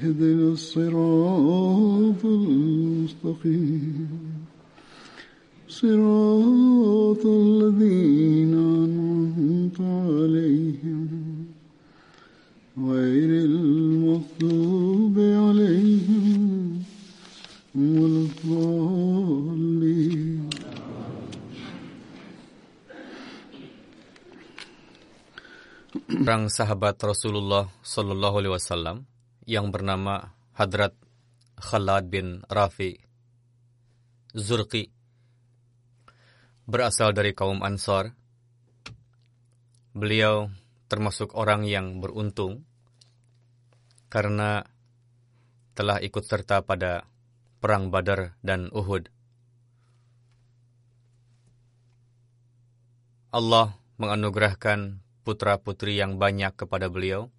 اهدنا 0.00 0.52
الصراط 0.52 2.24
المستقيم. 2.24 4.08
صراط 5.68 7.24
الذين 7.26 8.54
أنعمت 8.54 9.80
عليهم. 9.80 11.08
غير 12.80 13.30
المغضوب 13.44 15.16
عليهم 15.18 16.82
ولا 17.76 18.20
الضالين. 18.24 19.20
Orang 26.20 26.46
sahabat 26.46 26.94
Rasulullah 27.02 27.66
Shallallahu 27.82 28.38
Alaihi 28.38 28.54
Wasallam 28.54 29.02
yang 29.50 29.74
bernama 29.74 30.30
Hadrat 30.54 30.94
Khalad 31.58 32.06
bin 32.06 32.46
Rafi 32.46 32.94
Zurqi 34.30 34.86
berasal 36.70 37.10
dari 37.10 37.34
kaum 37.34 37.66
Ansar. 37.66 38.14
Beliau 39.90 40.54
termasuk 40.86 41.34
orang 41.34 41.66
yang 41.66 41.98
beruntung 41.98 42.62
karena 44.06 44.62
telah 45.74 45.98
ikut 45.98 46.22
serta 46.22 46.62
pada 46.62 47.10
perang 47.58 47.90
Badar 47.90 48.38
dan 48.46 48.70
Uhud. 48.70 49.10
Allah 53.34 53.74
menganugerahkan 53.98 55.02
putra-putri 55.26 55.98
yang 55.98 56.22
banyak 56.22 56.54
kepada 56.54 56.86
beliau. 56.86 57.34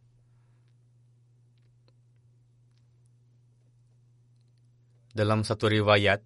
Dalam 5.11 5.43
satu 5.43 5.67
riwayat, 5.67 6.23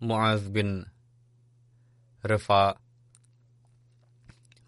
Muaz 0.00 0.48
bin 0.48 0.88
Refa 2.24 2.80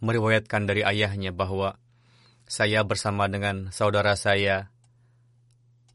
meriwayatkan 0.05 0.69
dari 0.69 0.85
ayahnya 0.85 1.33
bahwa 1.33 1.81
saya 2.45 2.85
bersama 2.85 3.33
dengan 3.33 3.73
saudara 3.73 4.13
saya 4.17 4.69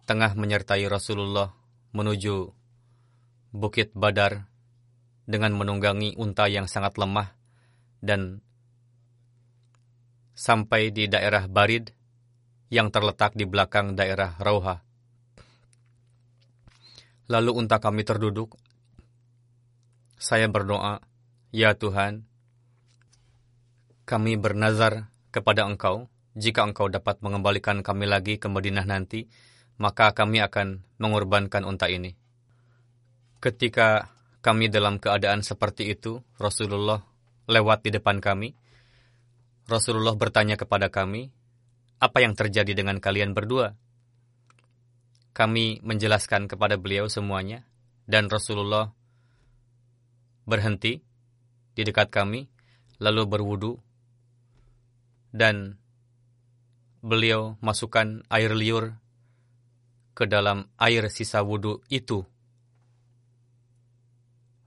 tengah 0.06 0.38
menyertai 0.38 0.86
Rasulullah 0.86 1.54
menuju 1.94 2.54
Bukit 3.56 3.94
Badar 3.98 4.46
dengan 5.26 5.58
menunggangi 5.58 6.18
unta 6.22 6.46
yang 6.46 6.70
sangat 6.70 7.02
lemah 7.02 7.34
dan 8.02 8.46
sampai 10.38 10.94
di 10.94 11.10
daerah 11.10 11.50
Barid 11.50 11.90
yang 12.70 12.94
terletak 12.94 13.34
di 13.34 13.50
belakang 13.50 13.98
daerah 13.98 14.38
Rauha. 14.38 14.85
Lalu 17.26 17.52
unta 17.58 17.82
kami 17.82 18.06
terduduk. 18.06 18.54
Saya 20.22 20.46
berdoa, 20.46 21.02
Ya 21.50 21.74
Tuhan, 21.74 22.30
kami 24.06 24.38
bernazar 24.38 25.10
kepada 25.34 25.66
Engkau, 25.66 26.06
jika 26.38 26.62
Engkau 26.62 26.92
dapat 26.92 27.24
mengembalikan 27.26 27.82
kami 27.82 28.06
lagi 28.06 28.38
ke 28.38 28.46
Madinah 28.46 28.86
nanti, 28.86 29.26
maka 29.82 30.14
kami 30.14 30.44
akan 30.46 30.86
mengorbankan 31.02 31.66
unta 31.66 31.90
ini. 31.90 32.14
Ketika 33.42 34.14
kami 34.46 34.70
dalam 34.70 35.02
keadaan 35.02 35.42
seperti 35.42 35.90
itu, 35.90 36.22
Rasulullah 36.38 37.02
lewat 37.50 37.82
di 37.82 37.96
depan 37.96 38.22
kami. 38.22 38.54
Rasulullah 39.66 40.14
bertanya 40.14 40.62
kepada 40.62 40.94
kami, 40.94 41.34
"Apa 41.98 42.22
yang 42.22 42.38
terjadi 42.38 42.78
dengan 42.78 43.02
kalian 43.02 43.34
berdua?" 43.34 43.74
Kami 45.36 45.84
menjelaskan 45.84 46.48
kepada 46.48 46.80
beliau 46.80 47.12
semuanya, 47.12 47.68
dan 48.08 48.32
Rasulullah 48.32 48.96
berhenti 50.48 51.04
di 51.76 51.82
dekat 51.84 52.08
kami, 52.08 52.48
lalu 53.04 53.28
berwudu, 53.28 53.76
dan 55.36 55.76
beliau 57.04 57.60
masukkan 57.60 58.24
air 58.32 58.56
liur 58.56 58.96
ke 60.16 60.24
dalam 60.24 60.72
air 60.80 61.12
sisa 61.12 61.44
wudhu 61.44 61.84
itu. 61.92 62.24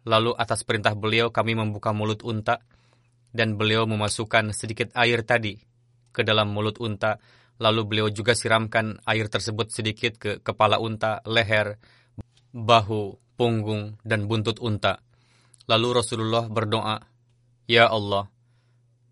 Lalu 0.04 0.36
atas 0.36 0.68
perintah 0.68 0.92
beliau 0.92 1.32
kami 1.32 1.56
membuka 1.56 1.96
mulut 1.96 2.20
unta, 2.20 2.60
dan 3.32 3.56
beliau 3.56 3.88
memasukkan 3.88 4.52
sedikit 4.52 4.92
air 4.92 5.24
tadi 5.24 5.56
ke 6.12 6.20
dalam 6.20 6.52
mulut 6.52 6.76
unta, 6.76 7.16
lalu 7.58 7.80
beliau 7.84 8.08
juga 8.08 8.38
siramkan 8.38 9.02
air 9.04 9.26
tersebut 9.26 9.74
sedikit 9.74 10.16
ke 10.16 10.30
kepala 10.38 10.78
unta, 10.78 11.20
leher, 11.26 11.76
bahu, 12.54 13.18
punggung, 13.34 13.98
dan 14.06 14.30
buntut 14.30 14.62
unta. 14.62 15.02
Lalu 15.66 16.00
Rasulullah 16.00 16.46
berdoa, 16.48 17.02
Ya 17.68 17.90
Allah, 17.90 18.30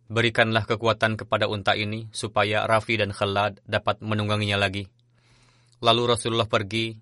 berikanlah 0.08 0.64
kekuatan 0.64 1.20
kepada 1.20 1.50
unta 1.50 1.76
ini 1.76 2.08
supaya 2.14 2.64
Rafi 2.64 2.96
dan 2.96 3.12
Khalad 3.12 3.60
dapat 3.66 4.00
menungganginya 4.00 4.56
lagi. 4.56 4.88
Lalu 5.84 6.16
Rasulullah 6.16 6.48
pergi, 6.48 6.96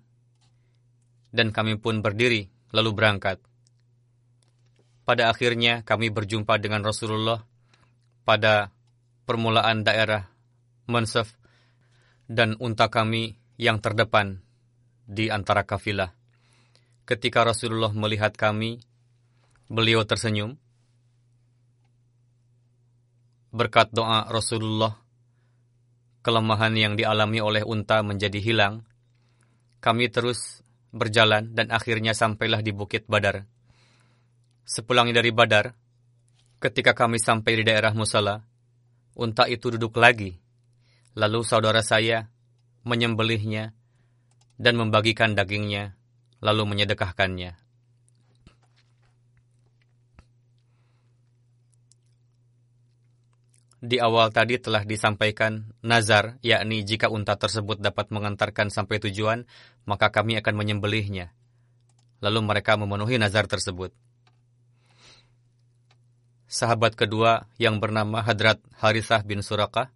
dan 1.31 1.55
kami 1.55 1.79
pun 1.79 2.03
berdiri, 2.03 2.51
lalu 2.75 2.91
berangkat. 2.91 3.39
Pada 5.05 5.29
akhirnya 5.31 5.85
kami 5.85 6.09
berjumpa 6.09 6.57
dengan 6.57 6.81
Rasulullah 6.81 7.45
pada 8.25 8.73
permulaan 9.23 9.85
daerah 9.85 10.34
Mansaf 10.85 11.33
dan 12.29 12.57
unta 12.61 12.89
kami 12.89 13.37
yang 13.57 13.81
terdepan 13.81 14.41
di 15.05 15.29
antara 15.29 15.65
kafilah. 15.65 16.13
Ketika 17.05 17.45
Rasulullah 17.45 17.93
melihat 17.93 18.33
kami, 18.33 18.81
beliau 19.69 20.01
tersenyum. 20.05 20.57
Berkat 23.53 23.93
doa 23.93 24.27
Rasulullah, 24.27 24.99
kelemahan 26.25 26.73
yang 26.75 26.93
dialami 26.97 27.39
oleh 27.39 27.63
unta 27.63 28.01
menjadi 28.01 28.41
hilang. 28.41 28.83
Kami 29.79 30.09
terus 30.09 30.65
berjalan 30.89 31.53
dan 31.53 31.69
akhirnya 31.69 32.17
sampailah 32.17 32.65
di 32.65 32.73
Bukit 32.73 33.05
Badar. 33.05 33.45
Sepulangnya 34.65 35.21
dari 35.21 35.29
Badar, 35.29 35.77
ketika 36.57 36.97
kami 36.97 37.21
sampai 37.21 37.61
di 37.61 37.63
daerah 37.69 37.93
Musala, 37.93 38.41
unta 39.13 39.45
itu 39.45 39.69
duduk 39.77 39.93
lagi. 40.01 40.44
Lalu 41.15 41.47
saudara 41.47 41.79
saya 41.79 42.27
menyembelihnya, 42.83 43.71
dan 44.55 44.79
membagikan 44.79 45.35
dagingnya, 45.35 45.95
lalu 46.39 46.63
menyedekahkannya. 46.67 47.59
Di 53.85 54.01
awal 54.01 54.33
tadi 54.33 54.57
telah 54.57 54.81
disampaikan 54.81 55.69
nazar, 55.85 56.41
yakni 56.41 56.81
jika 56.81 57.05
unta 57.05 57.37
tersebut 57.37 57.77
dapat 57.77 58.09
mengantarkan 58.09 58.73
sampai 58.73 58.97
tujuan, 58.97 59.45
maka 59.85 60.09
kami 60.09 60.41
akan 60.41 60.57
menyembelihnya. 60.57 61.29
Lalu 62.23 62.39
mereka 62.41 62.81
memenuhi 62.81 63.21
nazar 63.21 63.45
tersebut. 63.45 63.93
Sahabat 66.49 66.97
kedua 66.97 67.45
yang 67.61 67.77
bernama 67.77 68.25
Hadrat 68.25 68.57
Harithah 68.81 69.21
bin 69.21 69.45
Suraka, 69.45 69.93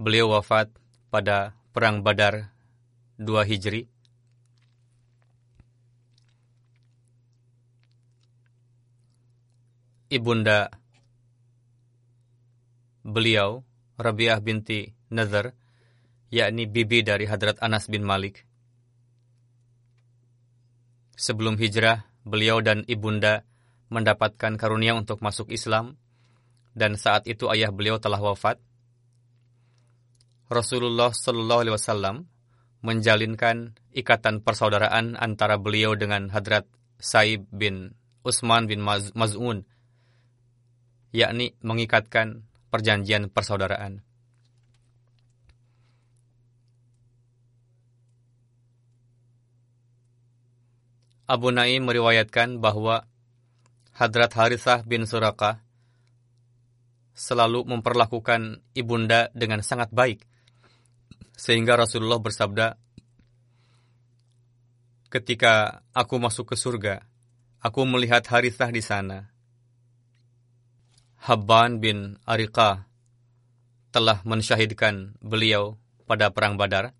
beliau 0.00 0.32
wafat 0.32 0.72
pada 1.12 1.52
Perang 1.76 2.00
Badar 2.00 2.56
2 3.20 3.44
Hijri. 3.44 3.84
Ibunda 10.08 10.72
beliau, 13.04 13.60
Rabiah 14.00 14.40
binti 14.40 14.88
Nazar, 15.12 15.52
yakni 16.32 16.64
bibi 16.64 17.04
dari 17.04 17.28
Hadrat 17.28 17.60
Anas 17.60 17.84
bin 17.92 18.00
Malik. 18.00 18.48
Sebelum 21.12 21.60
hijrah, 21.60 22.08
beliau 22.24 22.64
dan 22.64 22.88
ibunda 22.88 23.44
mendapatkan 23.92 24.56
karunia 24.56 24.96
untuk 24.96 25.20
masuk 25.20 25.52
Islam, 25.52 26.00
dan 26.72 26.96
saat 26.96 27.28
itu 27.28 27.52
ayah 27.52 27.68
beliau 27.68 28.00
telah 28.00 28.24
wafat. 28.24 28.56
Rasulullah 30.50 31.14
Shallallahu 31.14 31.62
Alaihi 31.62 31.76
Wasallam 31.78 32.26
menjalinkan 32.82 33.78
ikatan 33.94 34.42
persaudaraan 34.42 35.14
antara 35.14 35.62
beliau 35.62 35.94
dengan 35.94 36.26
Hadrat 36.26 36.66
Saib 36.98 37.46
bin 37.54 37.94
Utsman 38.26 38.66
bin 38.66 38.82
Maz'un, 38.82 39.62
yakni 41.14 41.54
mengikatkan 41.62 42.42
perjanjian 42.66 43.30
persaudaraan. 43.30 44.02
Abu 51.30 51.54
Naim 51.54 51.86
meriwayatkan 51.86 52.58
bahwa 52.58 53.06
Hadrat 53.94 54.34
Harithah 54.34 54.82
bin 54.82 55.06
Suraka 55.06 55.62
selalu 57.14 57.70
memperlakukan 57.70 58.66
ibunda 58.74 59.30
dengan 59.30 59.62
sangat 59.62 59.94
baik. 59.94 60.29
Sehingga 61.36 61.76
Rasulullah 61.76 62.20
bersabda, 62.20 62.76
Ketika 65.10 65.82
aku 65.90 66.22
masuk 66.22 66.54
ke 66.54 66.56
surga, 66.56 67.02
aku 67.58 67.82
melihat 67.82 68.22
Harithah 68.30 68.70
di 68.70 68.78
sana. 68.78 69.26
Habban 71.18 71.82
bin 71.82 72.14
Ariqah 72.22 72.86
telah 73.90 74.22
mensyahidkan 74.22 75.18
beliau 75.18 75.82
pada 76.06 76.30
perang 76.30 76.54
Badar. 76.54 76.94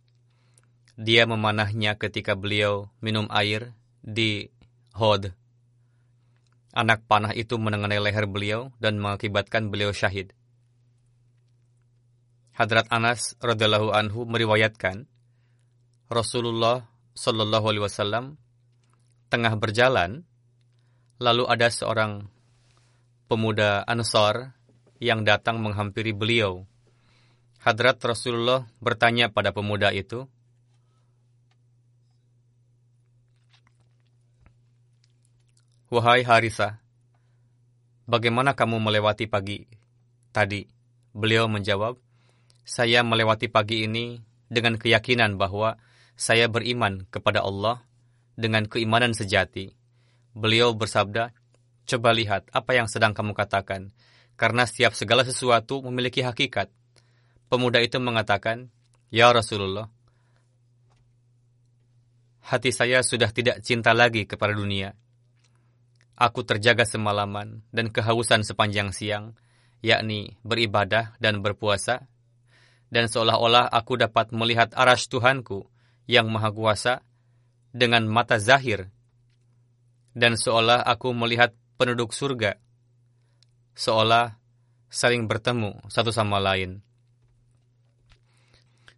Dia 0.99 1.23
memanahnya 1.23 1.97
ketika 2.03 2.35
beliau 2.35 2.91
minum 2.99 3.31
air 3.31 3.79
di 4.03 4.51
Hod. 4.91 5.31
Anak 6.75 7.07
panah 7.07 7.31
itu 7.31 7.63
mengenai 7.63 8.03
leher 8.03 8.27
beliau 8.27 8.75
dan 8.83 8.99
mengakibatkan 8.99 9.71
beliau 9.71 9.95
syahid. 9.95 10.35
Hadrat 12.57 12.91
Anas 12.91 13.39
radhiallahu 13.41 13.95
anhu 13.95 14.27
meriwayatkan 14.27 15.07
Rasulullah 16.11 16.91
Shallallahu 17.15 17.67
alaihi 17.71 17.85
wasallam 17.87 18.25
tengah 19.31 19.55
berjalan 19.55 20.27
lalu 21.21 21.45
ada 21.47 21.69
seorang 21.71 22.27
pemuda 23.31 23.87
Ansar 23.87 24.59
yang 24.99 25.23
datang 25.23 25.63
menghampiri 25.63 26.11
beliau. 26.11 26.67
Hadrat 27.61 28.01
Rasulullah 28.03 28.67
bertanya 28.81 29.29
pada 29.29 29.53
pemuda 29.53 29.93
itu, 29.93 30.25
Wahai 35.91 36.23
Harisa, 36.23 36.79
bagaimana 38.07 38.55
kamu 38.55 38.79
melewati 38.79 39.27
pagi 39.27 39.67
tadi? 40.31 40.63
Beliau 41.11 41.51
menjawab, 41.51 41.99
saya 42.71 43.03
melewati 43.03 43.51
pagi 43.51 43.83
ini 43.83 44.23
dengan 44.47 44.79
keyakinan 44.79 45.35
bahwa 45.35 45.75
saya 46.15 46.47
beriman 46.47 47.03
kepada 47.11 47.43
Allah 47.43 47.83
dengan 48.39 48.71
keimanan 48.71 49.11
sejati. 49.11 49.75
Beliau 50.39 50.71
bersabda, 50.79 51.35
Coba 51.91 52.15
lihat 52.15 52.47
apa 52.55 52.79
yang 52.79 52.87
sedang 52.87 53.11
kamu 53.11 53.35
katakan, 53.35 53.91
karena 54.39 54.63
setiap 54.63 54.95
segala 54.95 55.27
sesuatu 55.27 55.83
memiliki 55.83 56.23
hakikat. 56.23 56.71
Pemuda 57.51 57.83
itu 57.83 57.99
mengatakan, 57.99 58.71
Ya 59.11 59.35
Rasulullah, 59.35 59.91
hati 62.47 62.71
saya 62.71 63.03
sudah 63.03 63.35
tidak 63.35 63.67
cinta 63.67 63.91
lagi 63.91 64.31
kepada 64.31 64.55
dunia. 64.55 64.95
Aku 66.15 66.47
terjaga 66.47 66.87
semalaman 66.87 67.67
dan 67.75 67.91
kehausan 67.91 68.47
sepanjang 68.47 68.95
siang, 68.95 69.35
yakni 69.83 70.39
beribadah 70.47 71.19
dan 71.19 71.43
berpuasa, 71.43 72.07
dan 72.91 73.07
seolah-olah 73.07 73.71
aku 73.71 73.97
dapat 73.97 74.35
melihat 74.35 74.75
aras 74.75 75.07
Tuhanku 75.07 75.71
yang 76.11 76.27
Maha 76.27 76.51
Kuasa 76.51 76.95
dengan 77.71 78.05
mata 78.11 78.37
zahir, 78.43 78.91
dan 80.11 80.35
seolah 80.35 80.83
aku 80.83 81.15
melihat 81.15 81.55
penduduk 81.79 82.11
surga, 82.11 82.59
seolah 83.79 84.35
saling 84.91 85.31
bertemu 85.31 85.79
satu 85.87 86.11
sama 86.11 86.43
lain. 86.43 86.83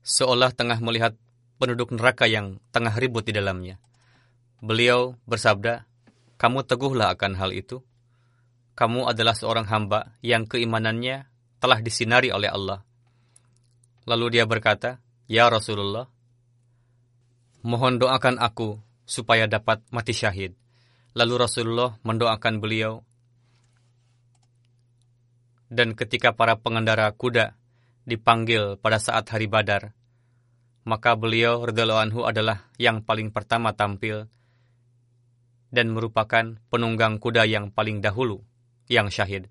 Seolah 0.03 0.51
tengah 0.51 0.83
melihat 0.83 1.15
penduduk 1.63 1.95
neraka 1.95 2.27
yang 2.27 2.59
tengah 2.75 2.91
ribut 2.99 3.23
di 3.23 3.31
dalamnya. 3.31 3.79
Beliau 4.59 5.15
bersabda, 5.31 5.87
kamu 6.41 6.67
teguhlah 6.67 7.15
akan 7.15 7.39
hal 7.39 7.55
itu. 7.55 7.85
Kamu 8.75 9.07
adalah 9.07 9.37
seorang 9.37 9.69
hamba 9.71 10.17
yang 10.25 10.49
keimanannya 10.49 11.29
telah 11.63 11.79
disinari 11.79 12.35
oleh 12.35 12.51
Allah. 12.51 12.83
Lalu 14.03 14.39
dia 14.39 14.45
berkata, 14.47 14.99
Ya 15.31 15.47
Rasulullah, 15.47 16.11
mohon 17.63 18.03
doakan 18.03 18.43
aku 18.43 18.83
supaya 19.07 19.47
dapat 19.47 19.83
mati 19.95 20.11
syahid. 20.11 20.59
Lalu 21.15 21.47
Rasulullah 21.47 21.97
mendoakan 22.03 22.59
beliau. 22.59 23.07
Dan 25.73 25.97
ketika 25.97 26.37
para 26.37 26.59
pengendara 26.59 27.09
kuda 27.15 27.57
dipanggil 28.05 28.77
pada 28.77 29.01
saat 29.01 29.25
hari 29.33 29.49
Badar, 29.49 29.97
maka 30.83 31.15
beliau 31.15 31.63
radhiyallahu 31.63 32.03
anhu 32.03 32.21
adalah 32.27 32.67
yang 32.77 33.07
paling 33.07 33.31
pertama 33.31 33.73
tampil 33.73 34.27
dan 35.73 35.89
merupakan 35.89 36.61
penunggang 36.69 37.17
kuda 37.17 37.49
yang 37.49 37.73
paling 37.73 38.05
dahulu 38.05 38.45
yang 38.91 39.09
syahid. 39.09 39.49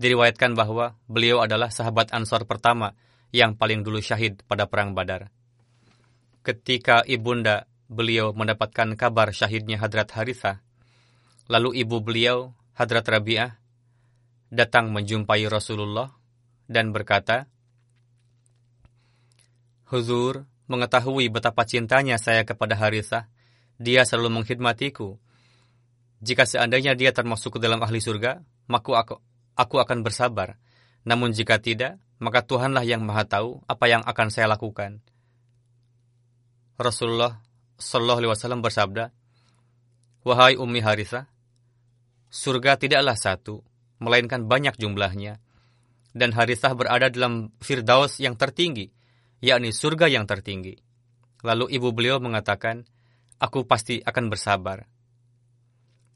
Diriwayatkan 0.00 0.56
bahwa 0.56 0.96
beliau 1.10 1.44
adalah 1.44 1.68
sahabat 1.68 2.14
Ansor 2.16 2.48
pertama 2.48 2.96
yang 3.34 3.58
paling 3.58 3.82
dulu 3.82 3.98
syahid 3.98 4.46
pada 4.46 4.70
perang 4.70 4.94
Badar. 4.94 5.34
Ketika 6.46 7.02
ibunda 7.02 7.66
beliau 7.90 8.30
mendapatkan 8.30 8.94
kabar 8.94 9.34
syahidnya 9.34 9.82
Hadrat 9.82 10.14
Harithah, 10.14 10.62
Lalu 11.44 11.84
ibu 11.84 12.00
beliau, 12.00 12.56
Hadrat 12.72 13.04
Rabi'ah, 13.04 13.60
datang 14.48 14.88
menjumpai 14.96 15.44
Rasulullah 15.44 16.16
dan 16.64 16.88
berkata, 16.88 17.44
Huzur, 19.92 20.48
mengetahui 20.64 21.28
betapa 21.28 21.68
cintanya 21.68 22.16
saya 22.16 22.48
kepada 22.48 22.80
Harithah, 22.80 23.28
dia 23.76 24.08
selalu 24.08 24.40
mengkhidmatiku. 24.40 25.20
Jika 26.24 26.48
seandainya 26.48 26.96
dia 26.96 27.12
termasuk 27.12 27.60
ke 27.60 27.60
dalam 27.60 27.84
ahli 27.84 28.00
surga, 28.00 28.40
maka 28.64 28.90
aku, 28.96 29.14
aku 29.52 29.76
akan 29.76 30.00
bersabar. 30.00 30.56
Namun 31.04 31.36
jika 31.36 31.60
tidak, 31.60 32.00
maka 32.22 32.44
Tuhanlah 32.44 32.86
yang 32.86 33.02
maha 33.02 33.26
tahu 33.26 33.62
apa 33.66 33.84
yang 33.90 34.02
akan 34.06 34.28
saya 34.30 34.46
lakukan. 34.46 35.02
Rasulullah 36.74 37.38
Shallallahu 37.78 38.18
Alaihi 38.22 38.32
Wasallam 38.34 38.62
bersabda, 38.62 39.10
Wahai 40.24 40.56
Ummi 40.56 40.80
Harithah, 40.80 41.28
surga 42.30 42.80
tidaklah 42.80 43.14
satu, 43.14 43.62
melainkan 44.00 44.46
banyak 44.46 44.74
jumlahnya. 44.78 45.38
Dan 46.14 46.30
Harithah 46.30 46.72
berada 46.78 47.10
dalam 47.10 47.50
Firdaus 47.58 48.22
yang 48.22 48.38
tertinggi, 48.38 48.94
yakni 49.42 49.74
surga 49.74 50.06
yang 50.06 50.24
tertinggi. 50.30 50.78
Lalu 51.42 51.74
ibu 51.74 51.90
beliau 51.90 52.22
mengatakan, 52.22 52.86
aku 53.42 53.66
pasti 53.66 53.98
akan 54.00 54.30
bersabar. 54.30 54.86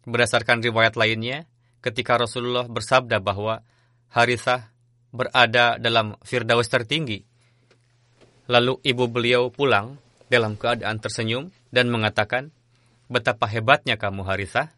Berdasarkan 0.07 0.63
riwayat 0.63 0.95
lainnya, 0.95 1.51
ketika 1.83 2.17
Rasulullah 2.17 2.65
bersabda 2.65 3.21
bahwa 3.21 3.61
Harithah 4.09 4.73
berada 5.11 5.81
dalam 5.81 6.17
Firdaus 6.25 6.69
tertinggi, 6.69 7.29
Lalu 8.49 8.81
ibu 8.81 9.05
beliau 9.13 9.53
pulang 9.53 10.01
dalam 10.33 10.57
keadaan 10.57 10.97
tersenyum 10.97 11.53
dan 11.69 11.93
mengatakan, 11.93 12.49
Betapa 13.09 13.45
hebatnya 13.49 14.01
kamu 14.01 14.25
Harithah. 14.25 14.73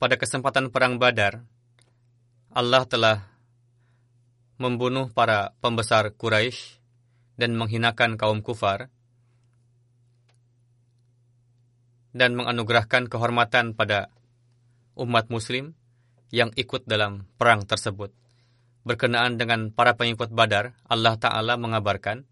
Pada 0.00 0.16
kesempatan 0.20 0.68
perang 0.68 1.00
Badar, 1.00 1.44
Allah 2.52 2.84
telah 2.84 3.24
membunuh 4.60 5.08
para 5.08 5.56
pembesar 5.64 6.12
Quraisy 6.12 6.76
dan 7.40 7.56
menghinakan 7.56 8.20
kaum 8.20 8.44
kufar 8.44 8.92
dan 12.12 12.36
menganugerahkan 12.36 13.08
kehormatan 13.08 13.72
pada 13.72 14.12
umat 14.98 15.30
muslim 15.30 15.74
yang 16.34 16.50
ikut 16.58 16.86
dalam 16.86 17.26
perang 17.38 17.62
tersebut. 17.66 18.10
Berkenaan 18.84 19.40
dengan 19.40 19.72
para 19.72 19.96
pengikut 19.96 20.28
Badar, 20.34 20.76
Allah 20.86 21.16
Ta'ala 21.16 21.56
mengabarkan, 21.56 22.26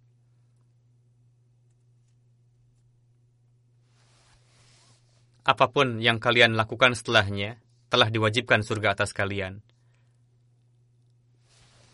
Apa 5.42 5.74
pun 5.74 5.98
yang 5.98 6.22
kalian 6.22 6.54
lakukan 6.54 6.94
setelahnya, 6.94 7.58
telah 7.90 8.06
diwajibkan 8.14 8.62
surga 8.62 8.94
atas 8.94 9.10
kalian. 9.10 9.58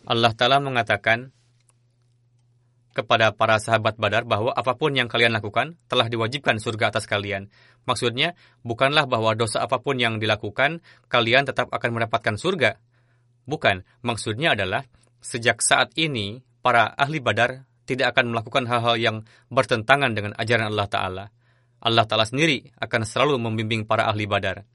Allah 0.04 0.37
Ta'ala 0.37 0.60
mengatakan 0.60 1.32
kepada 2.99 3.31
para 3.31 3.62
sahabat 3.62 3.95
Badar 3.95 4.26
bahwa 4.26 4.50
apa 4.50 4.75
pun 4.75 4.90
yang 4.90 5.07
kalian 5.07 5.31
lakukan 5.31 5.78
telah 5.87 6.11
diwajibkan 6.11 6.59
surga 6.59 6.90
atas 6.90 7.07
kalian. 7.07 7.47
Maksudnya, 7.87 8.35
bukanlah 8.67 9.07
bahwa 9.07 9.38
dosa 9.38 9.62
apa 9.62 9.78
pun 9.78 10.02
yang 10.02 10.19
dilakukan, 10.19 10.83
kalian 11.07 11.47
tetap 11.47 11.71
akan 11.71 11.95
mendapatkan 11.95 12.35
surga. 12.35 12.83
Bukan, 13.47 13.87
maksudnya 14.02 14.59
adalah 14.59 14.83
sejak 15.23 15.62
saat 15.62 15.95
ini 15.95 16.43
para 16.59 16.90
ahli 16.99 17.23
Badar 17.23 17.71
tidak 17.87 18.19
akan 18.19 18.35
melakukan 18.35 18.67
hal-hal 18.67 18.97
yang 18.99 19.17
bertentangan 19.49 20.12
dengan 20.12 20.35
ajaran 20.35 20.75
Allah 20.75 20.88
Ta'ala. 20.90 21.25
Allah 21.78 22.05
Ta'ala 22.05 22.26
sendiri 22.26 22.75
akan 22.83 23.07
selalu 23.07 23.38
membimbing 23.38 23.87
para 23.87 24.11
ahli 24.11 24.26
Badar. 24.26 24.67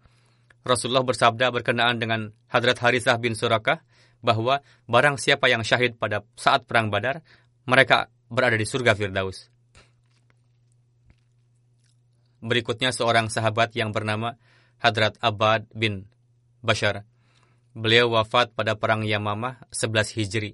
Rasulullah 0.64 1.04
bersabda 1.04 1.52
berkenaan 1.52 2.00
dengan 2.00 2.32
Hadrat 2.48 2.80
Harithah 2.80 3.20
bin 3.20 3.36
Surakah 3.36 3.84
bahwa 4.24 4.64
barang 4.88 5.20
siapa 5.20 5.52
yang 5.52 5.68
syahid 5.68 6.00
pada 6.00 6.24
saat 6.40 6.64
perang 6.64 6.88
Badar, 6.88 7.20
mereka 7.68 8.08
berada 8.28 8.60
di 8.60 8.68
surga 8.68 8.94
Firdaus. 8.94 9.50
Berikutnya 12.44 12.92
seorang 12.92 13.32
sahabat 13.32 13.72
yang 13.74 13.96
bernama 13.96 14.36
Hadrat 14.84 15.16
Abad 15.24 15.64
bin 15.72 16.12
Bashar. 16.60 17.08
Beliau 17.72 18.12
wafat 18.12 18.52
pada 18.52 18.76
perang 18.76 19.08
Yamamah 19.08 19.64
11 19.72 20.20
Hijri. 20.20 20.52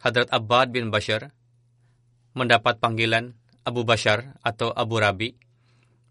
Hadrat 0.00 0.30
Abad 0.30 0.70
bin 0.70 0.94
Bashar 0.94 1.34
mendapat 2.32 2.78
panggilan 2.78 3.34
Abu 3.66 3.82
Bashar 3.82 4.38
atau 4.40 4.70
Abu 4.70 5.02
Rabi. 5.02 5.34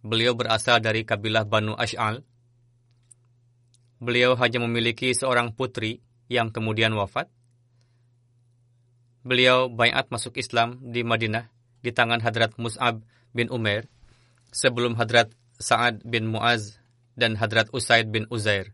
Beliau 0.04 0.36
berasal 0.36 0.84
dari 0.84 1.08
kabilah 1.08 1.48
Banu 1.48 1.74
Ash'al 1.80 2.28
beliau 4.00 4.40
hanya 4.40 4.64
memiliki 4.64 5.12
seorang 5.12 5.52
putri 5.52 6.00
yang 6.32 6.50
kemudian 6.50 6.96
wafat. 6.96 7.28
Beliau 9.22 9.68
bayat 9.68 10.08
masuk 10.10 10.40
Islam 10.40 10.80
di 10.80 11.04
Madinah 11.04 11.52
di 11.84 11.92
tangan 11.92 12.24
Hadrat 12.24 12.56
Mus'ab 12.56 13.04
bin 13.36 13.52
Umair 13.52 13.88
sebelum 14.52 14.96
Hadrat 14.96 15.32
Sa'ad 15.60 16.02
bin 16.08 16.32
Mu'az 16.32 16.80
dan 17.20 17.36
Hadrat 17.36 17.68
Usaid 17.76 18.10
bin 18.10 18.26
Uzair. 18.32 18.72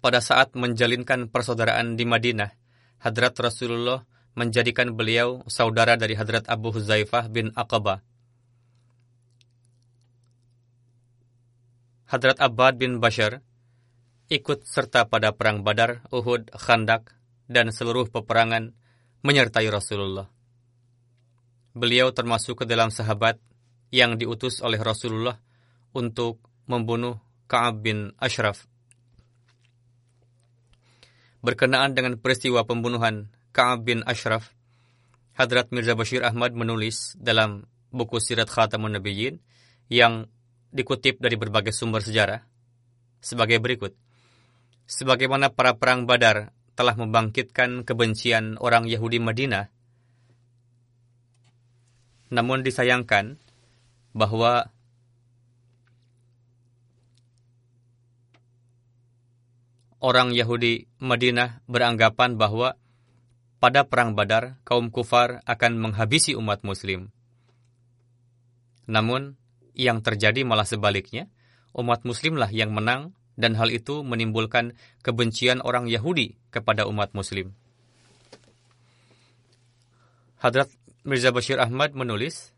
Pada 0.00 0.18
saat 0.24 0.56
menjalinkan 0.56 1.28
persaudaraan 1.28 1.94
di 1.94 2.08
Madinah, 2.08 2.50
Hadrat 3.04 3.36
Rasulullah 3.38 4.02
menjadikan 4.32 4.96
beliau 4.96 5.44
saudara 5.44 6.00
dari 6.00 6.16
Hadrat 6.16 6.48
Abu 6.48 6.72
Huzaifah 6.72 7.28
bin 7.28 7.52
Aqabah 7.52 8.00
Hadrat 12.12 12.44
Abbad 12.44 12.76
bin 12.76 13.00
Bashar 13.00 13.40
ikut 14.28 14.68
serta 14.68 15.08
pada 15.08 15.32
perang 15.32 15.64
Badar, 15.64 16.04
Uhud, 16.12 16.52
Khandak, 16.52 17.16
dan 17.52 17.68
seluruh 17.68 18.08
peperangan 18.08 18.72
menyertai 19.22 19.68
Rasulullah. 19.68 20.26
Beliau 21.72 22.10
termasuk 22.12 22.64
ke 22.64 22.64
dalam 22.64 22.88
sahabat 22.88 23.36
yang 23.92 24.16
diutus 24.16 24.64
oleh 24.64 24.80
Rasulullah 24.80 25.36
untuk 25.92 26.40
membunuh 26.64 27.20
Ka'ab 27.48 27.84
bin 27.84 28.16
Ashraf. 28.16 28.64
Berkenaan 31.44 31.92
dengan 31.92 32.16
peristiwa 32.16 32.64
pembunuhan 32.64 33.28
Ka'ab 33.52 33.84
bin 33.84 34.00
Ashraf, 34.08 34.56
Hadrat 35.36 35.68
Mirza 35.72 35.92
Bashir 35.92 36.24
Ahmad 36.24 36.56
menulis 36.56 37.16
dalam 37.20 37.68
buku 37.92 38.20
Sirat 38.20 38.48
Khatamun 38.48 38.96
Nabiyyin 38.96 39.40
yang 39.92 40.28
dikutip 40.72 41.20
dari 41.20 41.36
berbagai 41.36 41.72
sumber 41.76 42.00
sejarah 42.00 42.40
sebagai 43.20 43.60
berikut. 43.60 43.92
Sebagaimana 44.88 45.52
para 45.52 45.76
perang 45.76 46.08
Badar 46.08 46.52
telah 46.72 46.96
membangkitkan 46.96 47.84
kebencian 47.84 48.56
orang 48.56 48.88
Yahudi 48.88 49.20
Madinah, 49.20 49.68
namun 52.32 52.64
disayangkan 52.64 53.36
bahwa 54.16 54.72
orang 60.00 60.32
Yahudi 60.34 60.88
Madinah 60.98 61.60
beranggapan 61.68 62.40
bahwa 62.40 62.80
pada 63.62 63.86
perang 63.86 64.18
Badar 64.18 64.58
kaum 64.66 64.90
kufar 64.90 65.44
akan 65.46 65.78
menghabisi 65.78 66.34
umat 66.34 66.66
muslim. 66.66 67.14
Namun 68.90 69.38
yang 69.78 70.02
terjadi 70.02 70.42
malah 70.42 70.66
sebaliknya, 70.66 71.30
umat 71.70 72.02
muslimlah 72.02 72.50
yang 72.50 72.74
menang 72.74 73.14
dan 73.36 73.56
hal 73.56 73.72
itu 73.72 74.04
menimbulkan 74.04 74.76
kebencian 75.00 75.64
orang 75.64 75.88
Yahudi 75.88 76.36
kepada 76.52 76.84
umat 76.88 77.16
muslim. 77.16 77.56
Hadrat 80.42 80.68
Mirza 81.06 81.30
Bashir 81.30 81.58
Ahmad 81.58 81.94
menulis, 81.94 82.50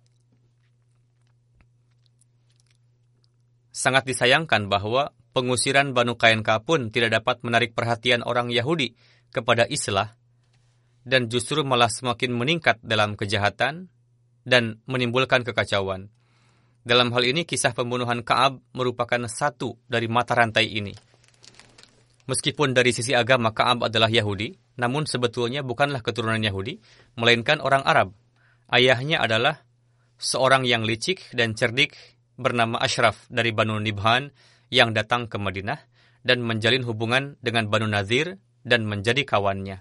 Sangat 3.74 4.06
disayangkan 4.06 4.70
bahwa 4.70 5.10
pengusiran 5.34 5.98
Banu 5.98 6.14
Kainka 6.14 6.62
pun 6.62 6.94
tidak 6.94 7.20
dapat 7.20 7.42
menarik 7.42 7.74
perhatian 7.74 8.22
orang 8.22 8.54
Yahudi 8.54 8.94
kepada 9.34 9.66
Islah 9.66 10.14
dan 11.02 11.28
justru 11.28 11.66
malah 11.66 11.90
semakin 11.90 12.32
meningkat 12.32 12.80
dalam 12.80 13.18
kejahatan 13.18 13.92
dan 14.46 14.80
menimbulkan 14.88 15.42
kekacauan. 15.44 16.08
Dalam 16.84 17.08
hal 17.16 17.24
ini, 17.24 17.48
kisah 17.48 17.72
pembunuhan 17.72 18.20
Kaab 18.20 18.60
merupakan 18.76 19.24
satu 19.24 19.80
dari 19.88 20.04
mata 20.04 20.36
rantai 20.36 20.68
ini. 20.68 20.92
Meskipun 22.28 22.76
dari 22.76 22.92
sisi 22.92 23.16
agama 23.16 23.56
Kaab 23.56 23.88
adalah 23.88 24.12
Yahudi, 24.12 24.52
namun 24.76 25.08
sebetulnya 25.08 25.64
bukanlah 25.64 26.04
keturunan 26.04 26.40
Yahudi, 26.44 26.76
melainkan 27.16 27.64
orang 27.64 27.80
Arab. 27.88 28.12
Ayahnya 28.68 29.24
adalah 29.24 29.64
seorang 30.20 30.68
yang 30.68 30.84
licik 30.84 31.32
dan 31.32 31.56
cerdik 31.56 31.96
bernama 32.36 32.76
Ashraf 32.76 33.28
dari 33.32 33.56
Banu 33.56 33.80
Nibhan 33.80 34.28
yang 34.68 34.92
datang 34.92 35.24
ke 35.24 35.40
Madinah 35.40 35.80
dan 36.20 36.44
menjalin 36.44 36.84
hubungan 36.84 37.40
dengan 37.40 37.72
Banu 37.72 37.88
Nazir 37.88 38.36
dan 38.60 38.84
menjadi 38.84 39.24
kawannya. 39.24 39.80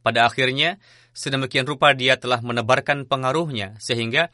Pada 0.00 0.24
akhirnya, 0.24 0.80
sedemikian 1.12 1.68
rupa 1.68 1.92
dia 1.92 2.16
telah 2.16 2.40
menebarkan 2.40 3.04
pengaruhnya 3.04 3.76
sehingga 3.76 4.32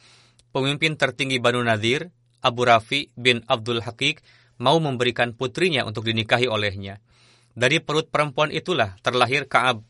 pemimpin 0.56 0.96
tertinggi 0.96 1.36
Banu 1.36 1.60
Nadir, 1.60 2.08
Abu 2.40 2.64
Rafi 2.64 3.12
bin 3.12 3.44
Abdul 3.44 3.84
Hakik, 3.84 4.24
mau 4.56 4.80
memberikan 4.80 5.36
putrinya 5.36 5.84
untuk 5.84 6.08
dinikahi 6.08 6.48
olehnya. 6.48 7.04
Dari 7.52 7.84
perut 7.84 8.08
perempuan 8.08 8.48
itulah 8.48 8.96
terlahir 9.04 9.44
Kaab, 9.44 9.84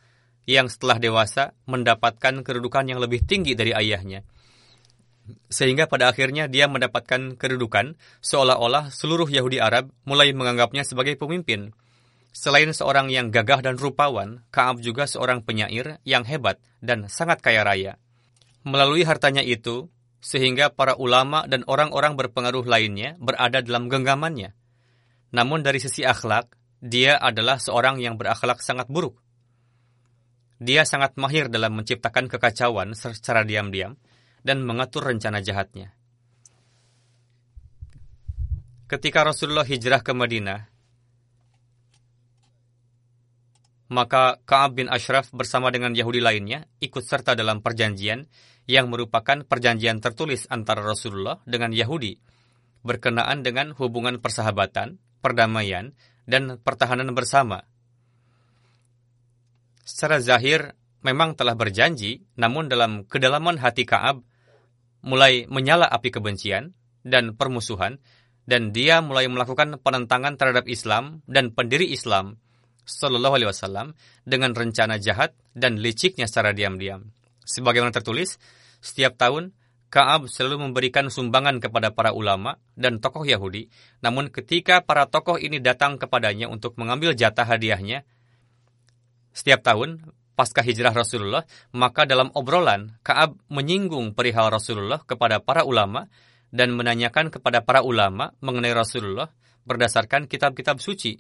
yang 0.46 0.66
setelah 0.66 0.99
dewasa 0.99 1.54
mendapatkan 1.70 2.42
kedudukan 2.42 2.87
yang 2.90 2.99
lebih 2.99 3.23
tinggi 3.23 3.54
dari 3.54 3.75
ayahnya. 3.75 4.26
Sehingga 5.50 5.90
pada 5.90 6.11
akhirnya 6.11 6.46
dia 6.46 6.70
mendapatkan 6.70 7.35
kedudukan 7.35 7.99
seolah-olah 8.23 8.94
seluruh 8.94 9.26
Yahudi 9.26 9.58
Arab 9.58 9.90
mulai 10.06 10.30
menganggapnya 10.35 10.87
sebagai 10.87 11.18
pemimpin. 11.18 11.75
Selain 12.30 12.70
seorang 12.70 13.11
yang 13.11 13.35
gagah 13.35 13.62
dan 13.62 13.75
rupawan, 13.75 14.42
Kaab 14.54 14.82
juga 14.82 15.11
seorang 15.11 15.42
penyair 15.42 15.99
yang 16.06 16.23
hebat 16.26 16.62
dan 16.78 17.11
sangat 17.11 17.42
kaya 17.42 17.66
raya. 17.66 17.99
Melalui 18.62 19.02
hartanya 19.02 19.42
itu, 19.42 19.90
sehingga 20.26 20.75
para 20.75 20.99
ulama 20.99 21.47
dan 21.47 21.62
orang-orang 21.71 22.18
berpengaruh 22.18 22.66
lainnya 22.66 23.14
berada 23.23 23.62
dalam 23.62 23.87
genggamannya. 23.87 24.59
Namun 25.30 25.62
dari 25.62 25.78
sisi 25.78 26.02
akhlak, 26.02 26.50
dia 26.83 27.14
adalah 27.14 27.62
seorang 27.62 28.02
yang 28.02 28.18
berakhlak 28.18 28.59
sangat 28.59 28.90
buruk. 28.90 29.23
Dia 30.59 30.83
sangat 30.83 31.14
mahir 31.14 31.47
dalam 31.47 31.78
menciptakan 31.78 32.26
kekacauan 32.26 32.99
secara 32.99 33.47
diam-diam 33.47 33.95
dan 34.42 34.66
mengatur 34.66 35.06
rencana 35.06 35.38
jahatnya. 35.38 35.95
Ketika 38.90 39.23
Rasulullah 39.23 39.66
hijrah 39.66 40.02
ke 40.02 40.11
Madinah, 40.11 40.75
maka 43.87 44.43
Ka'ab 44.43 44.83
bin 44.83 44.88
Ashraf 44.90 45.31
bersama 45.31 45.71
dengan 45.71 45.95
Yahudi 45.95 46.19
lainnya 46.19 46.66
ikut 46.83 47.02
serta 47.07 47.38
dalam 47.38 47.62
perjanjian 47.62 48.26
yang 48.66 48.90
merupakan 48.90 49.47
perjanjian 49.47 50.02
tertulis 50.02 50.50
antara 50.50 50.83
Rasulullah 50.83 51.38
dengan 51.47 51.71
Yahudi 51.71 52.19
berkenaan 52.87 53.43
dengan 53.43 53.75
hubungan 53.75 54.23
persahabatan, 54.23 55.02
perdamaian, 55.19 55.90
dan 56.31 56.62
pertahanan 56.62 57.11
bersama. 57.11 57.66
Secara 59.83 60.23
zahir 60.23 60.78
memang 61.02 61.35
telah 61.35 61.59
berjanji, 61.59 62.23
namun 62.38 62.71
dalam 62.71 63.02
kedalaman 63.07 63.59
hati 63.59 63.83
Ka'ab 63.83 64.23
mulai 65.02 65.50
menyala 65.50 65.87
api 65.90 66.14
kebencian 66.14 66.75
dan 67.02 67.35
permusuhan, 67.35 67.99
dan 68.47 68.71
dia 68.71 69.02
mulai 69.02 69.26
melakukan 69.26 69.83
penentangan 69.83 70.38
terhadap 70.38 70.71
Islam 70.71 71.26
dan 71.26 71.50
pendiri 71.50 71.90
Islam 71.90 72.38
Sallallahu 72.87 73.35
Alaihi 73.35 73.50
Wasallam 73.50 73.99
dengan 74.23 74.55
rencana 74.55 75.02
jahat 75.02 75.35
dan 75.52 75.83
liciknya 75.83 76.31
secara 76.31 76.55
diam-diam. 76.55 77.11
Sebagaimana 77.43 77.90
tertulis, 77.90 78.38
setiap 78.78 79.19
tahun 79.19 79.52
Kaab 79.87 80.26
selalu 80.26 80.66
memberikan 80.66 81.07
sumbangan 81.07 81.62
kepada 81.62 81.95
para 81.95 82.11
ulama 82.11 82.59
dan 82.75 82.99
tokoh 82.99 83.23
Yahudi, 83.23 83.71
namun 84.02 84.35
ketika 84.35 84.83
para 84.83 85.07
tokoh 85.07 85.38
ini 85.38 85.62
datang 85.62 85.95
kepadanya 85.95 86.50
untuk 86.50 86.75
mengambil 86.75 87.14
jatah 87.14 87.47
hadiahnya, 87.47 88.02
setiap 89.31 89.62
tahun 89.62 90.02
pasca 90.35 90.66
hijrah 90.66 90.90
Rasulullah, 90.90 91.47
maka 91.71 92.02
dalam 92.02 92.35
obrolan 92.35 92.99
Kaab 93.07 93.38
menyinggung 93.47 94.12
perihal 94.12 94.50
Rasulullah 94.50 95.00
kepada 95.07 95.38
para 95.38 95.62
ulama 95.62 96.11
dan 96.50 96.75
menanyakan 96.75 97.31
kepada 97.31 97.62
para 97.62 97.87
ulama 97.87 98.35
mengenai 98.43 98.75
Rasulullah 98.75 99.31
berdasarkan 99.66 100.31
kitab-kitab 100.31 100.78
suci 100.78 101.19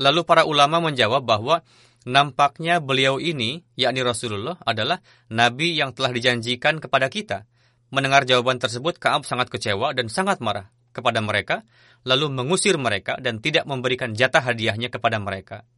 Lalu 0.00 0.24
para 0.24 0.48
ulama 0.48 0.80
menjawab 0.80 1.24
bahwa 1.24 1.60
nampaknya 2.08 2.80
beliau 2.80 3.20
ini, 3.20 3.62
yakni 3.76 4.00
Rasulullah, 4.00 4.56
adalah 4.64 5.04
nabi 5.28 5.76
yang 5.76 5.92
telah 5.92 6.10
dijanjikan 6.10 6.80
kepada 6.80 7.12
kita. 7.12 7.44
Mendengar 7.92 8.24
jawaban 8.24 8.56
tersebut, 8.56 8.96
Kaab 8.96 9.28
sangat 9.28 9.52
kecewa 9.52 9.92
dan 9.92 10.08
sangat 10.08 10.40
marah 10.40 10.72
kepada 10.96 11.20
mereka, 11.20 11.64
lalu 12.08 12.32
mengusir 12.32 12.76
mereka 12.80 13.20
dan 13.20 13.38
tidak 13.44 13.68
memberikan 13.68 14.16
jatah 14.16 14.40
hadiahnya 14.40 14.88
kepada 14.88 15.20
mereka. 15.20 15.68